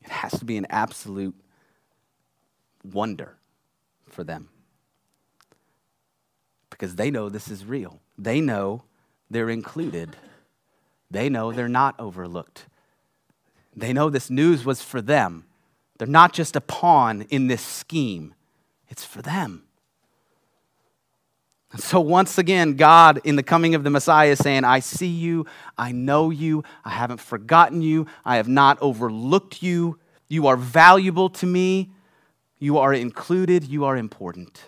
It 0.00 0.08
has 0.08 0.32
to 0.38 0.46
be 0.46 0.56
an 0.56 0.66
absolute 0.70 1.38
wonder 2.82 3.36
for 4.08 4.24
them. 4.24 4.48
Because 6.80 6.96
they 6.96 7.10
know 7.10 7.28
this 7.28 7.48
is 7.48 7.66
real. 7.66 8.00
They 8.16 8.40
know 8.40 8.84
they're 9.28 9.50
included. 9.50 10.16
They 11.10 11.28
know 11.28 11.52
they're 11.52 11.68
not 11.68 11.94
overlooked. 11.98 12.64
They 13.76 13.92
know 13.92 14.08
this 14.08 14.30
news 14.30 14.64
was 14.64 14.80
for 14.80 15.02
them. 15.02 15.44
They're 15.98 16.08
not 16.08 16.32
just 16.32 16.56
a 16.56 16.60
pawn 16.62 17.26
in 17.28 17.48
this 17.48 17.60
scheme, 17.60 18.34
it's 18.88 19.04
for 19.04 19.20
them. 19.20 19.64
And 21.70 21.82
so, 21.82 22.00
once 22.00 22.38
again, 22.38 22.76
God, 22.76 23.20
in 23.24 23.36
the 23.36 23.42
coming 23.42 23.74
of 23.74 23.84
the 23.84 23.90
Messiah, 23.90 24.30
is 24.30 24.38
saying, 24.38 24.64
I 24.64 24.80
see 24.80 25.06
you, 25.06 25.44
I 25.76 25.92
know 25.92 26.30
you, 26.30 26.64
I 26.82 26.90
haven't 26.90 27.20
forgotten 27.20 27.82
you, 27.82 28.06
I 28.24 28.36
have 28.36 28.48
not 28.48 28.78
overlooked 28.80 29.62
you. 29.62 29.98
You 30.28 30.46
are 30.46 30.56
valuable 30.56 31.28
to 31.28 31.44
me, 31.46 31.90
you 32.58 32.78
are 32.78 32.94
included, 32.94 33.64
you 33.64 33.84
are 33.84 33.98
important. 33.98 34.62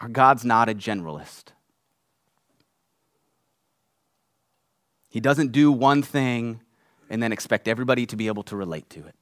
Our 0.00 0.08
God's 0.08 0.44
not 0.44 0.68
a 0.68 0.74
generalist. 0.74 1.52
He 5.10 5.20
doesn't 5.20 5.52
do 5.52 5.70
one 5.72 6.02
thing 6.02 6.60
and 7.10 7.22
then 7.22 7.32
expect 7.32 7.66
everybody 7.68 8.06
to 8.06 8.16
be 8.16 8.28
able 8.28 8.44
to 8.44 8.56
relate 8.56 8.88
to 8.90 9.00
it. 9.00 9.14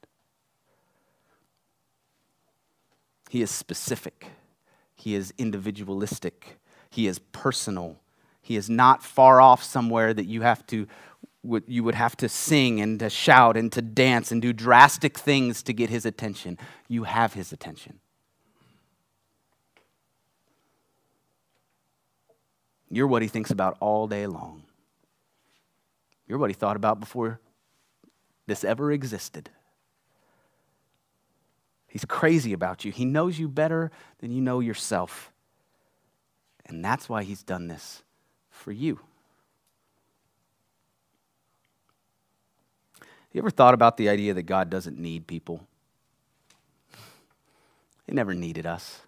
He 3.31 3.43
is 3.43 3.51
specific, 3.51 4.27
he 4.95 5.15
is 5.15 5.33
individualistic, 5.39 6.59
he 6.91 7.07
is 7.07 7.19
personal. 7.19 7.99
He 8.41 8.57
is 8.57 8.71
not 8.71 9.03
far 9.03 9.43
off 9.43 9.63
somewhere 9.63 10.15
that 10.15 10.25
you 10.25 10.41
have 10.41 10.67
to 10.69 10.87
you 11.67 11.85
would 11.85 11.95
have 11.95 12.17
to 12.17 12.29
sing 12.29 12.81
and 12.81 12.99
to 12.99 13.11
shout 13.11 13.57
and 13.57 13.71
to 13.73 13.83
dance 13.83 14.33
and 14.33 14.41
do 14.41 14.53
drastic 14.53 15.19
things 15.19 15.63
to 15.63 15.73
get 15.73 15.91
his 15.91 16.07
attention. 16.07 16.59
You 16.89 17.05
have 17.05 17.35
his 17.35 17.53
attention. 17.53 18.01
You're 22.91 23.07
what 23.07 23.23
he 23.23 23.29
thinks 23.29 23.51
about 23.51 23.77
all 23.81 24.07
day 24.07 24.27
long. 24.27 24.63
You're 26.27 26.39
what 26.39 26.51
he 26.51 26.55
thought 26.55 26.77
about 26.77 27.01
before 27.01 27.41
this 28.47 28.65
ever 28.65 28.91
existed. 28.93 29.51
He's 31.87 32.05
crazy 32.05 32.53
about 32.53 32.85
you. 32.85 32.93
He 32.93 33.05
knows 33.05 33.39
you 33.39 33.49
better 33.49 33.91
than 34.21 34.31
you 34.31 34.41
know 34.41 34.61
yourself. 34.61 35.33
And 36.67 36.85
that's 36.85 37.09
why 37.09 37.23
he's 37.23 37.43
done 37.43 37.67
this 37.69 38.03
for 38.51 38.73
you. 38.73 39.01
You 43.33 43.41
ever 43.41 43.51
thought 43.51 43.75
about 43.75 43.97
the 43.97 44.09
idea 44.09 44.35
that 44.35 44.43
God 44.43 44.71
doesn't 44.71 44.99
need 44.99 45.27
people? 45.27 45.67
He 48.07 48.15
never 48.15 48.35
needed 48.35 48.67
us. 48.67 49.01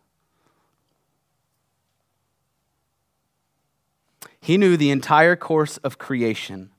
He 4.40 4.56
knew 4.56 4.76
the 4.76 4.90
entire 4.90 5.36
course 5.36 5.76
of 5.78 5.98
creation 5.98 6.70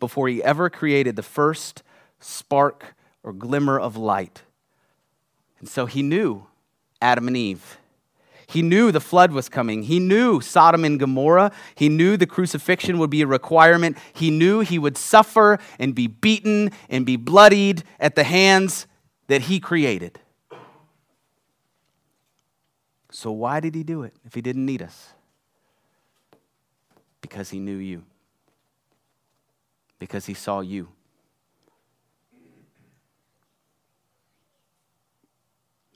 before 0.00 0.28
he 0.28 0.42
ever 0.42 0.68
created 0.68 1.16
the 1.16 1.22
first 1.22 1.82
spark 2.20 2.94
or 3.22 3.32
glimmer 3.32 3.78
of 3.78 3.96
light. 3.96 4.42
And 5.60 5.68
so 5.68 5.86
he 5.86 6.02
knew 6.02 6.46
Adam 7.00 7.28
and 7.28 7.36
Eve. 7.36 7.78
He 8.46 8.60
knew 8.62 8.92
the 8.92 9.00
flood 9.00 9.32
was 9.32 9.48
coming. 9.48 9.84
He 9.84 9.98
knew 9.98 10.40
Sodom 10.40 10.84
and 10.84 11.00
Gomorrah. 11.00 11.50
He 11.74 11.88
knew 11.88 12.16
the 12.16 12.26
crucifixion 12.26 12.98
would 12.98 13.10
be 13.10 13.22
a 13.22 13.26
requirement. 13.26 13.96
He 14.12 14.30
knew 14.30 14.60
he 14.60 14.78
would 14.78 14.98
suffer 14.98 15.58
and 15.78 15.94
be 15.94 16.06
beaten 16.06 16.70
and 16.88 17.06
be 17.06 17.16
bloodied 17.16 17.82
at 17.98 18.14
the 18.14 18.24
hands 18.24 18.86
that 19.28 19.42
he 19.42 19.60
created. 19.60 20.20
So, 23.10 23.30
why 23.30 23.60
did 23.60 23.74
he 23.74 23.84
do 23.84 24.02
it 24.02 24.14
if 24.24 24.34
he 24.34 24.42
didn't 24.42 24.66
need 24.66 24.82
us? 24.82 25.14
Because 27.24 27.48
he 27.48 27.58
knew 27.58 27.78
you, 27.78 28.04
because 29.98 30.26
he 30.26 30.34
saw 30.34 30.60
you. 30.60 30.88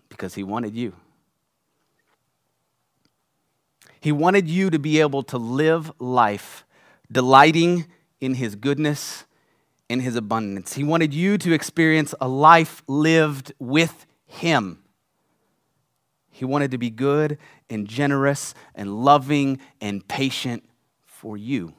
Because 0.09 0.35
he 0.35 0.43
wanted 0.43 0.75
you. 0.75 0.95
He 4.01 4.11
wanted 4.11 4.49
you 4.49 4.71
to 4.71 4.79
be 4.79 5.01
able 5.01 5.23
to 5.25 5.37
live 5.37 5.93
life 5.99 6.65
delighting 7.13 7.85
in 8.23 8.33
His 8.33 8.57
goodness 8.57 9.27
in 9.87 10.01
His 10.01 10.17
abundance. 10.17 10.77
He 10.77 10.83
wanted 10.83 11.13
you 11.13 11.37
to 11.37 11.53
experience 11.53 12.15
a 12.23 12.27
life 12.27 12.83
lived 12.89 13.53
with 13.59 14.07
Him. 14.25 14.83
He 16.31 16.47
wanted 16.47 16.71
to 16.71 16.79
be 16.79 16.89
good 16.89 17.37
and 17.69 17.87
generous 17.87 18.55
and 18.75 19.05
loving 19.05 19.61
and 19.79 20.09
patient 20.09 20.65
for 21.19 21.37
you. 21.37 21.75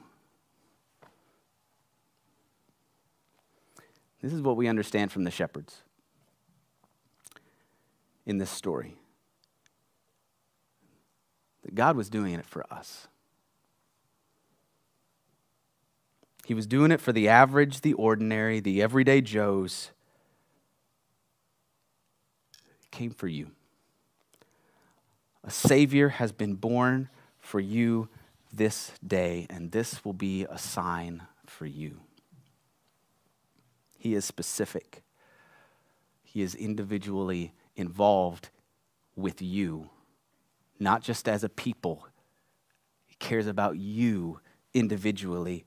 This 4.21 4.33
is 4.33 4.41
what 4.41 4.57
we 4.57 4.67
understand 4.67 5.13
from 5.13 5.23
the 5.23 5.31
shepherds 5.31 5.77
in 8.25 8.37
this 8.37 8.49
story 8.49 8.97
that 11.63 11.73
God 11.73 11.95
was 11.95 12.09
doing 12.09 12.33
it 12.33 12.45
for 12.45 12.65
us. 12.69 13.07
He 16.43 16.53
was 16.53 16.67
doing 16.67 16.91
it 16.91 16.99
for 16.99 17.13
the 17.13 17.29
average, 17.29 17.79
the 17.79 17.93
ordinary, 17.93 18.59
the 18.59 18.81
everyday 18.81 19.21
Joes. 19.21 19.91
It 22.83 22.91
came 22.91 23.11
for 23.11 23.29
you. 23.29 23.51
A 25.45 25.49
Savior 25.49 26.09
has 26.09 26.33
been 26.33 26.55
born 26.55 27.07
for 27.39 27.61
you 27.61 28.09
this 28.51 28.91
day, 29.05 29.45
and 29.49 29.71
this 29.71 30.03
will 30.03 30.13
be 30.13 30.45
a 30.49 30.57
sign 30.57 31.23
for 31.45 31.65
you. 31.65 31.99
He 33.97 34.15
is 34.15 34.25
specific, 34.25 35.03
He 36.23 36.41
is 36.41 36.55
individually 36.55 37.53
involved 37.75 38.49
with 39.15 39.41
you 39.41 39.89
not 40.79 41.01
just 41.01 41.27
as 41.27 41.43
a 41.43 41.49
people. 41.49 42.07
He 43.05 43.15
cares 43.15 43.47
about 43.47 43.77
you 43.77 44.39
individually. 44.73 45.65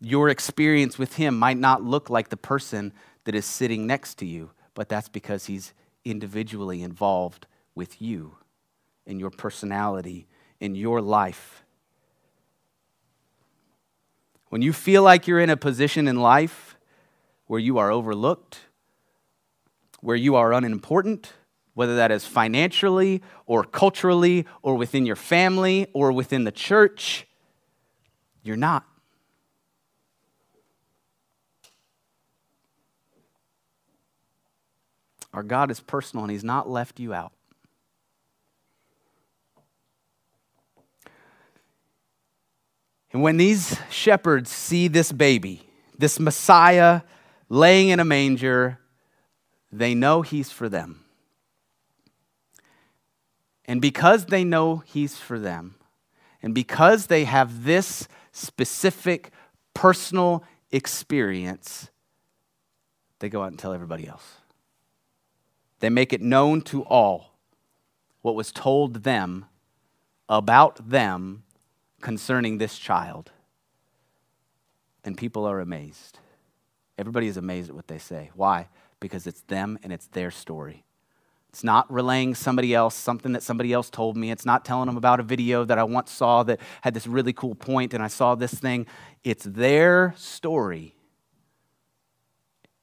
Your 0.00 0.28
experience 0.28 0.98
with 0.98 1.16
Him 1.16 1.38
might 1.38 1.58
not 1.58 1.82
look 1.82 2.08
like 2.08 2.30
the 2.30 2.36
person 2.36 2.92
that 3.24 3.34
is 3.34 3.44
sitting 3.44 3.86
next 3.86 4.16
to 4.18 4.26
you, 4.26 4.50
but 4.74 4.88
that's 4.88 5.08
because 5.08 5.46
He's 5.46 5.74
individually 6.04 6.82
involved 6.82 7.46
with 7.74 8.00
you 8.00 8.36
in 9.06 9.20
your 9.20 9.30
personality, 9.30 10.26
in 10.60 10.74
your 10.74 11.00
life. 11.00 11.61
When 14.52 14.60
you 14.60 14.74
feel 14.74 15.02
like 15.02 15.26
you're 15.26 15.40
in 15.40 15.48
a 15.48 15.56
position 15.56 16.06
in 16.06 16.20
life 16.20 16.76
where 17.46 17.58
you 17.58 17.78
are 17.78 17.90
overlooked, 17.90 18.58
where 20.02 20.14
you 20.14 20.36
are 20.36 20.52
unimportant, 20.52 21.32
whether 21.72 21.96
that 21.96 22.10
is 22.10 22.26
financially 22.26 23.22
or 23.46 23.64
culturally 23.64 24.44
or 24.60 24.74
within 24.74 25.06
your 25.06 25.16
family 25.16 25.86
or 25.94 26.12
within 26.12 26.44
the 26.44 26.52
church, 26.52 27.26
you're 28.42 28.58
not. 28.58 28.84
Our 35.32 35.42
God 35.42 35.70
is 35.70 35.80
personal 35.80 36.24
and 36.24 36.30
He's 36.30 36.44
not 36.44 36.68
left 36.68 37.00
you 37.00 37.14
out. 37.14 37.32
And 43.12 43.22
when 43.22 43.36
these 43.36 43.78
shepherds 43.90 44.50
see 44.50 44.88
this 44.88 45.12
baby, 45.12 45.68
this 45.98 46.18
Messiah 46.18 47.02
laying 47.48 47.90
in 47.90 48.00
a 48.00 48.04
manger, 48.04 48.78
they 49.70 49.94
know 49.94 50.22
He's 50.22 50.50
for 50.50 50.68
them. 50.68 51.04
And 53.66 53.80
because 53.80 54.26
they 54.26 54.44
know 54.44 54.82
He's 54.86 55.18
for 55.18 55.38
them, 55.38 55.74
and 56.42 56.54
because 56.54 57.06
they 57.06 57.24
have 57.24 57.64
this 57.64 58.08
specific 58.32 59.30
personal 59.74 60.42
experience, 60.70 61.90
they 63.18 63.28
go 63.28 63.42
out 63.42 63.48
and 63.48 63.58
tell 63.58 63.72
everybody 63.72 64.08
else. 64.08 64.38
They 65.80 65.90
make 65.90 66.12
it 66.12 66.20
known 66.20 66.62
to 66.62 66.82
all 66.82 67.34
what 68.22 68.34
was 68.34 68.52
told 68.52 69.04
them 69.04 69.44
about 70.28 70.88
them 70.88 71.42
concerning 72.02 72.58
this 72.58 72.76
child. 72.76 73.30
And 75.04 75.16
people 75.16 75.46
are 75.46 75.60
amazed. 75.60 76.18
Everybody 76.98 77.26
is 77.26 77.36
amazed 77.36 77.70
at 77.70 77.74
what 77.74 77.88
they 77.88 77.98
say. 77.98 78.30
Why? 78.34 78.68
Because 79.00 79.26
it's 79.26 79.40
them 79.42 79.78
and 79.82 79.92
it's 79.92 80.06
their 80.08 80.30
story. 80.30 80.84
It's 81.48 81.64
not 81.64 81.90
relaying 81.92 82.34
somebody 82.34 82.74
else, 82.74 82.94
something 82.94 83.32
that 83.32 83.42
somebody 83.42 83.72
else 83.72 83.90
told 83.90 84.16
me. 84.16 84.30
It's 84.30 84.46
not 84.46 84.64
telling 84.64 84.86
them 84.86 84.96
about 84.96 85.20
a 85.20 85.22
video 85.22 85.64
that 85.64 85.78
I 85.78 85.84
once 85.84 86.10
saw 86.10 86.42
that 86.44 86.60
had 86.80 86.94
this 86.94 87.06
really 87.06 87.32
cool 87.32 87.54
point 87.54 87.92
and 87.94 88.02
I 88.02 88.08
saw 88.08 88.34
this 88.34 88.54
thing. 88.54 88.86
It's 89.22 89.44
their 89.44 90.14
story. 90.16 90.94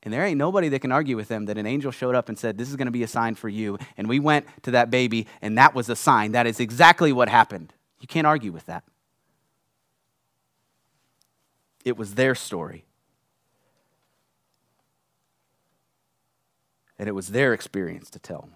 And 0.03 0.13
there 0.13 0.23
ain't 0.23 0.38
nobody 0.38 0.69
that 0.69 0.79
can 0.79 0.91
argue 0.91 1.15
with 1.15 1.27
them 1.27 1.46
that 1.46 1.58
an 1.58 1.65
angel 1.65 1.91
showed 1.91 2.15
up 2.15 2.29
and 2.29 2.37
said, 2.37 2.58
This 2.58 2.69
is 2.69 2.75
going 2.75 2.85
to 2.85 2.91
be 2.91 3.04
a 3.04 3.08
sign 3.08 3.35
for 3.35 3.50
you. 3.50 3.77
And 3.98 4.08
we 4.08 4.19
went 4.19 4.46
to 4.63 4.71
that 4.71 4.89
baby, 4.89 5.27
and 5.41 5.58
that 5.58 5.73
was 5.73 5.89
a 5.89 5.96
sign. 5.96 6.33
That 6.33 6.48
is 6.48 6.60
exactly 6.60 7.12
what 7.12 7.27
happened. 7.27 7.73
You 8.00 8.08
can't 8.08 8.27
argue 8.27 8.52
with 8.52 8.65
that. 8.67 8.83
It 11.86 11.98
was 11.98 12.15
their 12.15 12.36
story. 12.36 12.86
And 16.98 17.08
it 17.08 17.13
was 17.13 17.30
their 17.30 17.54
experience 17.54 18.10
to 18.12 18.19
tell. 18.19 18.50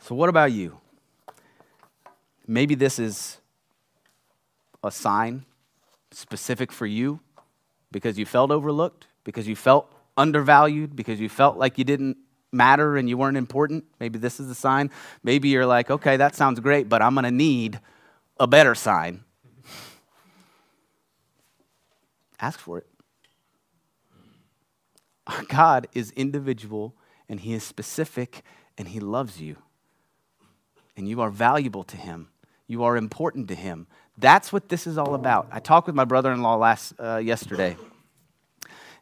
So, 0.00 0.14
what 0.14 0.28
about 0.28 0.52
you? 0.52 0.78
Maybe 2.46 2.74
this 2.74 2.98
is 2.98 3.38
a 4.82 4.90
sign 4.90 5.44
specific 6.12 6.70
for 6.70 6.86
you 6.86 7.20
because 7.90 8.18
you 8.18 8.24
felt 8.24 8.50
overlooked, 8.50 9.06
because 9.24 9.48
you 9.48 9.56
felt 9.56 9.92
undervalued, 10.16 10.94
because 10.94 11.20
you 11.20 11.28
felt 11.28 11.58
like 11.58 11.76
you 11.76 11.84
didn't 11.84 12.16
matter 12.52 12.96
and 12.96 13.08
you 13.08 13.18
weren't 13.18 13.36
important. 13.36 13.84
Maybe 14.00 14.18
this 14.18 14.40
is 14.40 14.48
a 14.48 14.54
sign. 14.54 14.90
Maybe 15.22 15.48
you're 15.48 15.66
like, 15.66 15.90
okay, 15.90 16.16
that 16.16 16.34
sounds 16.34 16.60
great, 16.60 16.88
but 16.88 17.02
I'm 17.02 17.14
going 17.14 17.24
to 17.24 17.30
need 17.30 17.80
a 18.38 18.46
better 18.46 18.74
sign. 18.74 19.24
Ask 22.38 22.58
for 22.58 22.78
it. 22.78 22.86
Our 25.26 25.42
God 25.48 25.88
is 25.94 26.10
individual 26.12 26.94
and 27.28 27.40
He 27.40 27.54
is 27.54 27.62
specific 27.62 28.42
and 28.76 28.88
He 28.88 29.00
loves 29.00 29.40
you. 29.40 29.56
And 30.96 31.08
you 31.08 31.20
are 31.20 31.30
valuable 31.30 31.84
to 31.84 31.96
Him. 31.96 32.28
You 32.66 32.84
are 32.84 32.96
important 32.96 33.48
to 33.48 33.54
Him. 33.54 33.86
That's 34.18 34.52
what 34.52 34.68
this 34.68 34.86
is 34.86 34.96
all 34.98 35.14
about. 35.14 35.48
I 35.50 35.60
talked 35.60 35.86
with 35.86 35.96
my 35.96 36.04
brother 36.04 36.32
in 36.32 36.42
law 36.42 36.56
last 36.56 36.94
uh, 36.98 37.16
yesterday 37.16 37.76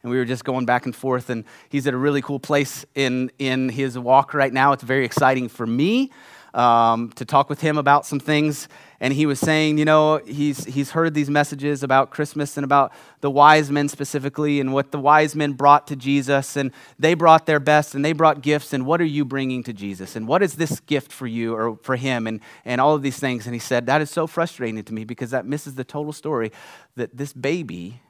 and 0.04 0.10
we 0.10 0.18
were 0.18 0.24
just 0.24 0.44
going 0.44 0.66
back 0.66 0.84
and 0.84 0.94
forth 0.94 1.30
and 1.30 1.44
he's 1.70 1.86
at 1.86 1.94
a 1.94 1.96
really 1.96 2.22
cool 2.22 2.38
place 2.38 2.84
in, 2.94 3.32
in 3.38 3.70
his 3.70 3.98
walk 3.98 4.34
right 4.34 4.52
now 4.52 4.72
it's 4.72 4.82
very 4.84 5.04
exciting 5.04 5.48
for 5.48 5.66
me 5.66 6.10
um, 6.54 7.10
to 7.16 7.24
talk 7.24 7.50
with 7.50 7.60
him 7.60 7.76
about 7.76 8.06
some 8.06 8.20
things. 8.20 8.68
And 9.00 9.12
he 9.12 9.26
was 9.26 9.40
saying, 9.40 9.76
you 9.76 9.84
know, 9.84 10.18
he's, 10.18 10.64
he's 10.64 10.92
heard 10.92 11.12
these 11.12 11.28
messages 11.28 11.82
about 11.82 12.10
Christmas 12.10 12.56
and 12.56 12.64
about 12.64 12.92
the 13.20 13.30
wise 13.30 13.70
men 13.70 13.88
specifically 13.88 14.60
and 14.60 14.72
what 14.72 14.92
the 14.92 14.98
wise 14.98 15.34
men 15.34 15.52
brought 15.52 15.88
to 15.88 15.96
Jesus. 15.96 16.56
And 16.56 16.70
they 16.98 17.14
brought 17.14 17.44
their 17.44 17.60
best 17.60 17.94
and 17.94 18.04
they 18.04 18.12
brought 18.12 18.40
gifts. 18.40 18.72
And 18.72 18.86
what 18.86 19.00
are 19.00 19.04
you 19.04 19.24
bringing 19.24 19.62
to 19.64 19.72
Jesus? 19.72 20.16
And 20.16 20.26
what 20.28 20.42
is 20.42 20.54
this 20.54 20.80
gift 20.80 21.12
for 21.12 21.26
you 21.26 21.54
or 21.54 21.76
for 21.82 21.96
him? 21.96 22.26
And, 22.26 22.40
and 22.64 22.80
all 22.80 22.94
of 22.94 23.02
these 23.02 23.18
things. 23.18 23.46
And 23.46 23.54
he 23.54 23.60
said, 23.60 23.86
that 23.86 24.00
is 24.00 24.10
so 24.10 24.26
frustrating 24.26 24.82
to 24.82 24.94
me 24.94 25.04
because 25.04 25.32
that 25.32 25.44
misses 25.44 25.74
the 25.74 25.84
total 25.84 26.12
story 26.12 26.52
that 26.94 27.16
this 27.16 27.32
baby 27.32 28.00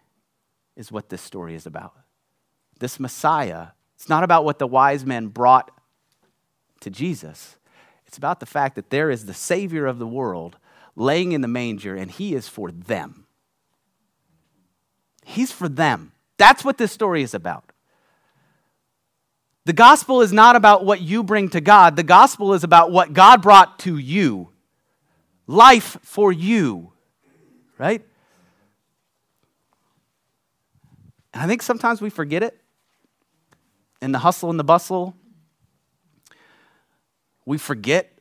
is 0.76 0.92
what 0.92 1.09
this 1.09 1.22
story 1.22 1.55
is 1.55 1.66
about. 1.66 1.95
This 2.78 3.01
Messiah, 3.01 3.68
it's 3.97 4.09
not 4.09 4.22
about 4.22 4.45
what 4.45 4.59
the 4.59 4.66
wise 4.66 5.07
men 5.07 5.28
brought 5.28 5.70
to 6.80 6.90
Jesus. 6.90 7.57
It's 8.07 8.16
about 8.16 8.40
the 8.40 8.46
fact 8.46 8.76
that 8.76 8.90
there 8.90 9.11
is 9.11 9.26
the 9.26 9.34
Savior 9.34 9.86
of 9.86 9.98
the 9.98 10.07
world 10.07 10.57
laying 10.96 11.32
in 11.32 11.40
the 11.40 11.48
manger, 11.48 11.94
and 11.96 12.11
He 12.11 12.34
is 12.34 12.48
for 12.48 12.70
them. 12.70 13.26
He's 15.24 15.50
for 15.50 15.68
them. 15.68 16.12
That's 16.36 16.64
what 16.64 16.78
this 16.78 16.92
story 16.92 17.22
is 17.22 17.34
about. 17.34 17.72
The 19.64 19.72
gospel 19.72 20.20
is 20.20 20.32
not 20.32 20.57
about 20.57 20.84
what 20.84 21.00
you 21.00 21.22
bring 21.22 21.48
to 21.50 21.61
God, 21.61 21.96
the 21.96 22.02
gospel 22.02 22.52
is 22.52 22.64
about 22.64 22.90
what 22.90 23.12
God 23.12 23.40
brought 23.40 23.78
to 23.80 23.96
you 23.96 24.50
life 25.46 25.98
for 26.02 26.32
you, 26.32 26.92
right? 27.78 28.02
And 31.32 31.42
I 31.42 31.46
think 31.46 31.62
sometimes 31.62 32.00
we 32.00 32.11
forget 32.11 32.42
it 32.42 32.59
in 34.00 34.12
the 34.12 34.20
hustle 34.20 34.50
and 34.50 34.59
the 34.59 34.64
bustle 34.64 35.16
we 37.47 37.59
forget 37.59 38.18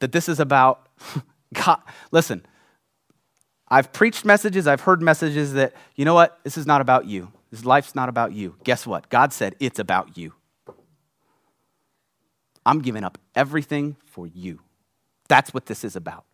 that 0.00 0.12
this 0.12 0.28
is 0.28 0.40
about 0.40 0.88
God. 1.54 1.80
Listen, 2.10 2.44
I've 3.68 3.92
preached 3.92 4.24
messages, 4.24 4.66
I've 4.66 4.82
heard 4.82 5.02
messages 5.02 5.52
that, 5.54 5.74
you 5.94 6.04
know 6.04 6.14
what, 6.14 6.38
this 6.44 6.56
is 6.56 6.66
not 6.66 6.80
about 6.80 7.06
you. 7.06 7.32
This 7.50 7.64
life's 7.64 7.94
not 7.94 8.08
about 8.08 8.32
you. 8.32 8.56
Guess 8.64 8.86
what? 8.86 9.08
God 9.08 9.32
said 9.32 9.54
it's 9.60 9.78
about 9.78 10.16
you. 10.16 10.34
I'm 12.64 12.80
giving 12.80 13.04
up 13.04 13.18
everything 13.34 13.96
for 14.04 14.26
you. 14.26 14.60
That's 15.28 15.54
what 15.54 15.66
this 15.66 15.84
is 15.84 15.96
about. 15.96 16.24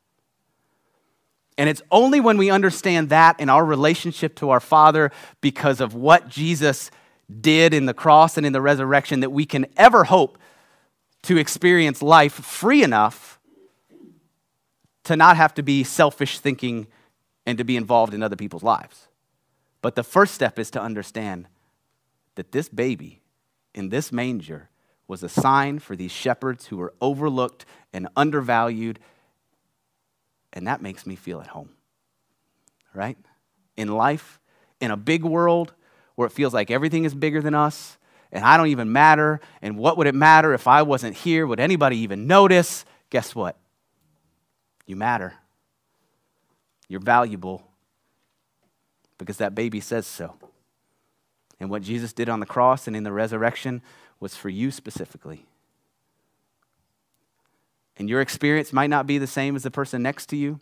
And 1.56 1.68
it's 1.68 1.82
only 1.90 2.20
when 2.20 2.36
we 2.36 2.50
understand 2.50 3.10
that 3.10 3.38
in 3.38 3.48
our 3.48 3.64
relationship 3.64 4.34
to 4.36 4.50
our 4.50 4.58
Father 4.58 5.12
because 5.40 5.80
of 5.80 5.94
what 5.94 6.28
Jesus 6.28 6.90
did 7.40 7.72
in 7.72 7.86
the 7.86 7.94
cross 7.94 8.36
and 8.36 8.44
in 8.44 8.52
the 8.52 8.60
resurrection 8.60 9.20
that 9.20 9.30
we 9.30 9.46
can 9.46 9.66
ever 9.76 10.04
hope 10.04 10.38
to 11.24 11.36
experience 11.36 12.02
life 12.02 12.32
free 12.32 12.82
enough 12.82 13.38
to 15.04 15.16
not 15.16 15.36
have 15.36 15.54
to 15.54 15.62
be 15.62 15.84
selfish 15.84 16.38
thinking 16.38 16.86
and 17.46 17.58
to 17.58 17.64
be 17.64 17.76
involved 17.76 18.14
in 18.14 18.22
other 18.22 18.36
people's 18.36 18.62
lives. 18.62 19.08
But 19.82 19.96
the 19.96 20.02
first 20.02 20.34
step 20.34 20.58
is 20.58 20.70
to 20.72 20.80
understand 20.80 21.46
that 22.36 22.52
this 22.52 22.68
baby 22.68 23.20
in 23.74 23.90
this 23.90 24.10
manger 24.10 24.70
was 25.06 25.22
a 25.22 25.28
sign 25.28 25.78
for 25.78 25.94
these 25.94 26.10
shepherds 26.10 26.66
who 26.66 26.78
were 26.78 26.94
overlooked 27.00 27.66
and 27.92 28.08
undervalued. 28.16 28.98
And 30.52 30.66
that 30.66 30.80
makes 30.80 31.06
me 31.06 31.16
feel 31.16 31.40
at 31.40 31.48
home, 31.48 31.70
right? 32.94 33.18
In 33.76 33.88
life, 33.88 34.40
in 34.80 34.90
a 34.90 34.96
big 34.96 35.24
world 35.24 35.74
where 36.14 36.26
it 36.26 36.32
feels 36.32 36.54
like 36.54 36.70
everything 36.70 37.04
is 37.04 37.14
bigger 37.14 37.42
than 37.42 37.54
us, 37.54 37.98
and 38.34 38.44
I 38.44 38.56
don't 38.56 38.66
even 38.66 38.92
matter. 38.92 39.40
And 39.62 39.78
what 39.78 39.96
would 39.96 40.08
it 40.08 40.14
matter 40.14 40.52
if 40.52 40.66
I 40.66 40.82
wasn't 40.82 41.16
here? 41.16 41.46
Would 41.46 41.60
anybody 41.60 41.98
even 41.98 42.26
notice? 42.26 42.84
Guess 43.08 43.34
what? 43.34 43.56
You 44.86 44.96
matter. 44.96 45.34
You're 46.88 47.00
valuable 47.00 47.64
because 49.16 49.36
that 49.38 49.54
baby 49.54 49.80
says 49.80 50.06
so. 50.06 50.34
And 51.60 51.70
what 51.70 51.82
Jesus 51.82 52.12
did 52.12 52.28
on 52.28 52.40
the 52.40 52.46
cross 52.46 52.88
and 52.88 52.96
in 52.96 53.04
the 53.04 53.12
resurrection 53.12 53.80
was 54.18 54.36
for 54.36 54.48
you 54.48 54.72
specifically. 54.72 55.46
And 57.96 58.10
your 58.10 58.20
experience 58.20 58.72
might 58.72 58.90
not 58.90 59.06
be 59.06 59.18
the 59.18 59.28
same 59.28 59.54
as 59.54 59.62
the 59.62 59.70
person 59.70 60.02
next 60.02 60.26
to 60.26 60.36
you, 60.36 60.58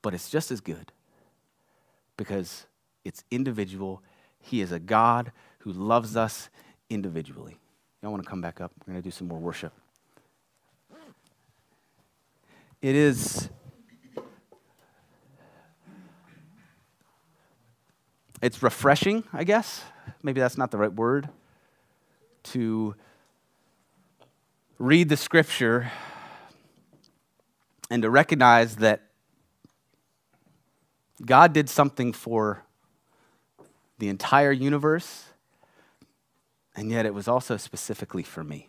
but 0.00 0.14
it's 0.14 0.30
just 0.30 0.52
as 0.52 0.60
good 0.60 0.92
because 2.16 2.66
it's 3.04 3.24
individual 3.32 4.00
he 4.44 4.60
is 4.60 4.72
a 4.72 4.78
God 4.78 5.32
who 5.60 5.72
loves 5.72 6.16
us 6.16 6.50
individually. 6.90 7.56
Y'all 8.02 8.12
want 8.12 8.22
to 8.22 8.28
come 8.28 8.42
back 8.42 8.60
up? 8.60 8.70
We're 8.86 8.92
going 8.92 9.02
to 9.02 9.06
do 9.06 9.10
some 9.10 9.26
more 9.26 9.38
worship. 9.38 9.72
It 12.82 12.94
is. 12.94 13.48
It's 18.42 18.62
refreshing, 18.62 19.24
I 19.32 19.44
guess. 19.44 19.82
Maybe 20.22 20.40
that's 20.40 20.58
not 20.58 20.70
the 20.70 20.76
right 20.76 20.92
word. 20.92 21.30
To 22.44 22.94
read 24.78 25.08
the 25.08 25.16
scripture 25.16 25.90
and 27.90 28.02
to 28.02 28.10
recognize 28.10 28.76
that 28.76 29.00
God 31.24 31.54
did 31.54 31.70
something 31.70 32.12
for 32.12 32.64
the 33.98 34.08
entire 34.08 34.52
universe, 34.52 35.26
and 36.76 36.90
yet 36.90 37.06
it 37.06 37.14
was 37.14 37.28
also 37.28 37.56
specifically 37.56 38.22
for 38.22 38.42
me. 38.42 38.68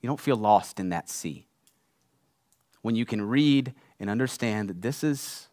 You 0.00 0.08
don't 0.08 0.20
feel 0.20 0.36
lost 0.36 0.78
in 0.78 0.90
that 0.90 1.08
sea. 1.08 1.46
When 2.82 2.94
you 2.94 3.04
can 3.04 3.22
read 3.22 3.74
and 3.98 4.08
understand 4.08 4.68
that 4.68 4.82
this 4.82 5.02
is 5.02 5.48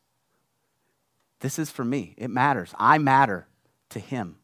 this 1.39 1.59
is 1.59 1.69
for 1.69 1.83
me. 1.83 2.15
It 2.17 2.29
matters. 2.29 2.73
I 2.79 2.97
matter 2.99 3.47
to 3.89 3.99
him. 3.99 4.37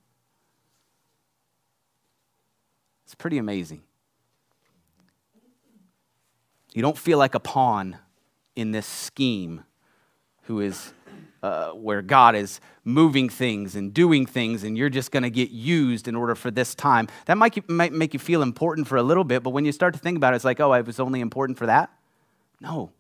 It's 3.05 3.15
pretty 3.15 3.37
amazing. 3.37 3.83
You 6.73 6.81
don't 6.81 6.97
feel 6.97 7.17
like 7.17 7.35
a 7.35 7.39
pawn 7.39 7.97
in 8.55 8.71
this 8.71 8.85
scheme 8.85 9.63
who 10.43 10.59
is 10.59 10.93
uh, 11.41 11.71
where 11.71 12.01
God 12.01 12.35
is 12.35 12.59
moving 12.83 13.29
things 13.29 13.75
and 13.75 13.93
doing 13.93 14.25
things, 14.25 14.63
and 14.63 14.77
you're 14.77 14.89
just 14.89 15.11
going 15.11 15.23
to 15.23 15.29
get 15.29 15.51
used 15.51 16.07
in 16.07 16.15
order 16.15 16.35
for 16.35 16.51
this 16.51 16.75
time. 16.75 17.07
That 17.25 17.37
might, 17.37 17.69
might 17.69 17.93
make 17.93 18.13
you 18.13 18.19
feel 18.19 18.41
important 18.41 18.87
for 18.87 18.97
a 18.97 19.03
little 19.03 19.23
bit, 19.23 19.43
but 19.43 19.51
when 19.51 19.65
you 19.65 19.71
start 19.71 19.93
to 19.93 19.99
think 19.99 20.17
about 20.17 20.33
it, 20.33 20.37
it's 20.37 20.45
like, 20.45 20.59
oh, 20.59 20.71
I 20.71 20.81
was 20.81 20.99
only 20.99 21.21
important 21.21 21.57
for 21.57 21.65
that. 21.67 21.91
No, 22.61 22.91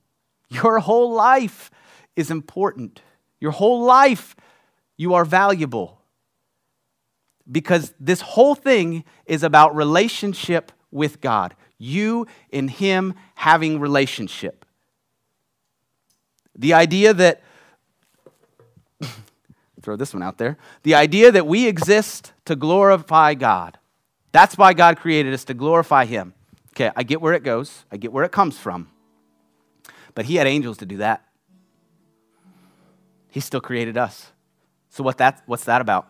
your 0.49 0.79
whole 0.79 1.13
life 1.13 1.69
is 2.15 2.31
important. 2.31 3.01
Your 3.39 3.51
whole 3.51 3.83
life, 3.83 4.35
you 4.97 5.13
are 5.13 5.25
valuable. 5.25 6.01
Because 7.51 7.93
this 7.99 8.21
whole 8.21 8.55
thing 8.55 9.03
is 9.25 9.43
about 9.43 9.75
relationship 9.75 10.71
with 10.91 11.19
God. 11.19 11.55
You 11.77 12.27
and 12.51 12.69
Him 12.69 13.15
having 13.35 13.79
relationship. 13.79 14.65
The 16.55 16.73
idea 16.73 17.13
that 17.13 17.41
throw 19.83 19.95
this 19.95 20.13
one 20.13 20.23
out 20.23 20.37
there. 20.37 20.57
The 20.83 20.95
idea 20.95 21.31
that 21.31 21.47
we 21.47 21.67
exist 21.67 22.33
to 22.45 22.55
glorify 22.55 23.33
God. 23.33 23.77
That's 24.31 24.57
why 24.57 24.73
God 24.73 24.97
created 24.97 25.33
us 25.33 25.43
to 25.45 25.53
glorify 25.53 26.05
Him. 26.05 26.33
Okay, 26.71 26.91
I 26.95 27.03
get 27.03 27.21
where 27.21 27.33
it 27.33 27.43
goes, 27.43 27.85
I 27.91 27.97
get 27.97 28.11
where 28.11 28.23
it 28.23 28.31
comes 28.31 28.57
from. 28.57 28.89
But 30.15 30.25
He 30.25 30.35
had 30.35 30.47
angels 30.47 30.77
to 30.77 30.85
do 30.85 30.97
that. 30.97 31.23
He 33.29 33.39
still 33.39 33.61
created 33.61 33.97
us. 33.97 34.31
So 34.89 35.03
what 35.03 35.17
that, 35.19 35.43
what's 35.45 35.65
that 35.65 35.81
about? 35.81 36.09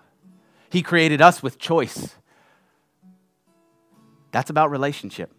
He 0.70 0.82
created 0.82 1.22
us 1.22 1.44
with 1.44 1.58
choice. 1.58 2.16
That's 4.32 4.50
about 4.50 4.72
relationship. 4.72 5.34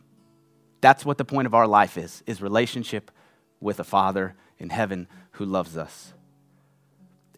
That's 0.80 1.04
what 1.04 1.18
the 1.18 1.24
point 1.24 1.46
of 1.46 1.54
our 1.54 1.66
life 1.66 1.96
is, 1.96 2.22
is 2.26 2.42
relationship 2.42 3.10
with 3.60 3.80
a 3.80 3.84
Father 3.84 4.34
in 4.58 4.70
heaven 4.70 5.06
who 5.32 5.44
loves 5.44 5.76
us 5.76 6.12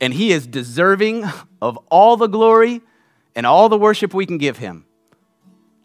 and 0.03 0.12
he 0.12 0.32
is 0.32 0.48
deserving 0.48 1.24
of 1.62 1.78
all 1.88 2.16
the 2.16 2.26
glory 2.26 2.82
and 3.36 3.46
all 3.46 3.68
the 3.68 3.78
worship 3.78 4.12
we 4.12 4.26
can 4.26 4.36
give 4.36 4.59
him. 4.59 4.84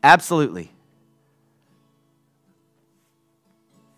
Absolutely. 0.04 0.72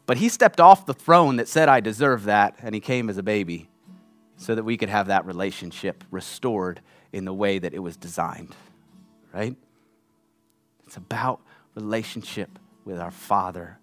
But 0.05 0.17
he 0.17 0.27
stepped 0.27 0.59
off 0.59 0.85
the 0.85 0.93
throne 0.93 1.37
that 1.37 1.47
said, 1.47 1.69
I 1.69 1.79
deserve 1.79 2.25
that, 2.25 2.55
and 2.61 2.75
he 2.75 2.81
came 2.81 3.09
as 3.09 3.17
a 3.17 3.23
baby 3.23 3.69
so 4.35 4.55
that 4.55 4.63
we 4.63 4.75
could 4.75 4.89
have 4.89 5.07
that 5.07 5.25
relationship 5.25 6.03
restored 6.11 6.81
in 7.13 7.23
the 7.23 7.33
way 7.33 7.57
that 7.57 7.73
it 7.73 7.79
was 7.79 7.95
designed, 7.95 8.55
right? 9.33 9.55
It's 10.85 10.97
about 10.97 11.39
relationship 11.75 12.59
with 12.83 12.99
our 12.99 13.11
Father. 13.11 13.77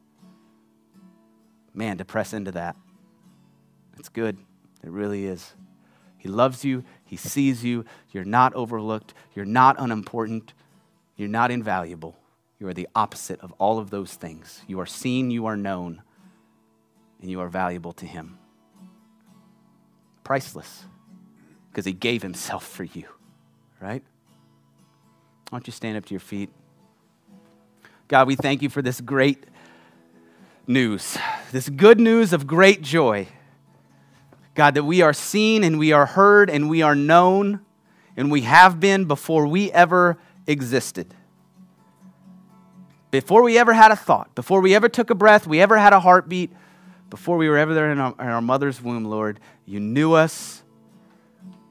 Man, 1.73 1.97
to 1.97 2.05
press 2.05 2.35
into 2.35 2.53
that, 2.53 2.77
it's 3.99 4.11
good. 4.11 4.37
It 4.85 4.91
really 4.91 5.25
is. 5.25 5.55
He 6.27 6.33
loves 6.33 6.65
you, 6.65 6.83
He 7.05 7.15
sees 7.15 7.63
you. 7.63 7.85
You're 8.11 8.25
not 8.25 8.53
overlooked, 8.55 9.15
you're 9.37 9.45
not 9.45 9.77
unimportant, 9.79 10.55
you're 11.17 11.29
not 11.29 11.53
invaluable. 11.53 12.17
You 12.59 12.67
are 12.67 12.75
the 12.75 12.89
opposite 12.97 13.41
of 13.43 13.53
all 13.59 13.79
of 13.79 13.91
those 13.91 14.15
things. 14.15 14.63
You 14.67 14.81
are 14.81 14.87
seen, 14.87 15.31
you 15.31 15.47
are 15.47 15.57
known, 15.57 16.03
and 17.23 17.31
you 17.31 17.39
are 17.39 17.49
valuable 17.49 17.93
to 17.93 18.07
Him. 18.07 18.39
Priceless, 20.25 20.87
because 21.71 21.85
He 21.85 21.93
gave 21.93 22.23
Himself 22.23 22.67
for 22.67 22.83
you, 22.83 23.07
right? 23.81 24.03
Why 25.51 25.59
don't 25.59 25.67
you 25.69 25.73
stand 25.73 25.97
up 25.97 26.07
to 26.07 26.11
your 26.13 26.19
feet? 26.19 26.51
God, 28.09 28.27
we 28.27 28.35
thank 28.35 28.63
you 28.63 28.69
for 28.69 28.83
this 28.83 29.01
great 29.01 29.45
news, 30.67 31.17
this 31.53 31.69
good 31.69 32.01
news 32.01 32.33
of 32.33 32.49
great 32.49 32.83
joy. 32.83 33.29
God, 34.57 34.75
that 34.75 34.85
we 34.85 35.03
are 35.03 35.13
seen 35.13 35.63
and 35.63 35.79
we 35.79 35.93
are 35.93 36.07
heard 36.07 36.51
and 36.51 36.69
we 36.69 36.83
are 36.83 36.95
known 36.95 37.61
and 38.17 38.31
we 38.31 38.41
have 38.41 38.81
been 38.81 39.05
before 39.05 39.47
we 39.47 39.71
ever 39.71 40.19
existed. 40.47 41.15
Before 43.11 43.43
we 43.43 43.59
ever 43.59 43.73
had 43.73 43.93
a 43.93 43.97
thought, 43.97 44.35
before 44.35 44.61
we 44.61 44.75
ever 44.75 44.89
took 44.89 45.11
a 45.11 45.15
breath, 45.15 45.47
we 45.47 45.61
ever 45.61 45.77
had 45.77 45.93
a 45.93 46.01
heartbeat, 46.01 46.51
before 47.11 47.37
we 47.37 47.49
were 47.49 47.59
ever 47.59 47.73
there 47.73 47.93
in 47.93 47.99
our, 47.99 48.15
in 48.19 48.27
our 48.27 48.41
mother's 48.41 48.83
womb, 48.83 49.05
Lord, 49.05 49.39
you 49.65 49.79
knew 49.79 50.15
us 50.15 50.63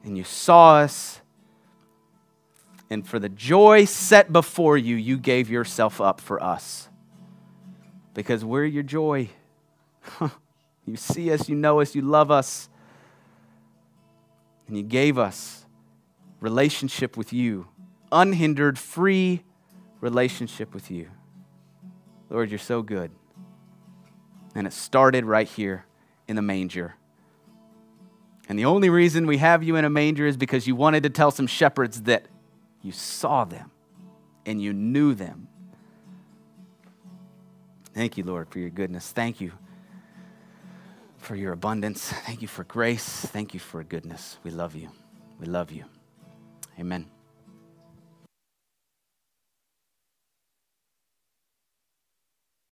and 0.04 0.16
you 0.16 0.24
saw 0.24 0.76
us. 0.76 1.20
And 2.88 3.06
for 3.06 3.18
the 3.18 3.28
joy 3.28 3.84
set 3.84 4.32
before 4.32 4.78
you, 4.78 4.94
you 4.94 5.18
gave 5.18 5.50
yourself 5.50 6.00
up 6.00 6.20
for 6.20 6.40
us. 6.42 6.88
Because 8.14 8.44
we're 8.44 8.64
your 8.64 8.84
joy. 8.84 9.28
you 10.86 10.96
see 10.96 11.32
us, 11.32 11.48
you 11.48 11.56
know 11.56 11.80
us, 11.80 11.94
you 11.96 12.02
love 12.02 12.30
us. 12.30 12.68
And 14.66 14.76
you 14.76 14.82
gave 14.82 15.18
us 15.18 15.64
relationship 16.40 17.16
with 17.16 17.32
you, 17.32 17.68
unhindered, 18.10 18.78
free 18.78 19.44
relationship 20.00 20.74
with 20.74 20.90
you. 20.90 21.08
Lord, 22.30 22.50
you're 22.50 22.58
so 22.58 22.82
good. 22.82 23.10
And 24.54 24.66
it 24.66 24.72
started 24.72 25.24
right 25.24 25.46
here 25.46 25.84
in 26.26 26.36
the 26.36 26.42
manger. 26.42 26.96
And 28.48 28.58
the 28.58 28.64
only 28.64 28.90
reason 28.90 29.26
we 29.26 29.38
have 29.38 29.62
you 29.62 29.76
in 29.76 29.84
a 29.84 29.90
manger 29.90 30.26
is 30.26 30.36
because 30.36 30.66
you 30.66 30.76
wanted 30.76 31.02
to 31.02 31.10
tell 31.10 31.30
some 31.30 31.46
shepherds 31.46 32.02
that 32.02 32.26
you 32.82 32.92
saw 32.92 33.44
them 33.44 33.70
and 34.44 34.62
you 34.62 34.72
knew 34.72 35.14
them. 35.14 35.48
Thank 37.92 38.16
you, 38.16 38.24
Lord, 38.24 38.48
for 38.50 38.58
your 38.58 38.70
goodness. 38.70 39.10
Thank 39.10 39.40
you 39.40 39.52
for 41.26 41.34
your 41.34 41.52
abundance. 41.52 42.12
Thank 42.24 42.40
you 42.40 42.46
for 42.46 42.62
grace. 42.62 43.04
Thank 43.04 43.52
you 43.52 43.58
for 43.58 43.82
goodness. 43.82 44.38
We 44.44 44.52
love 44.52 44.76
you. 44.76 44.90
We 45.40 45.46
love 45.46 45.72
you. 45.72 45.84
Amen. 46.78 47.15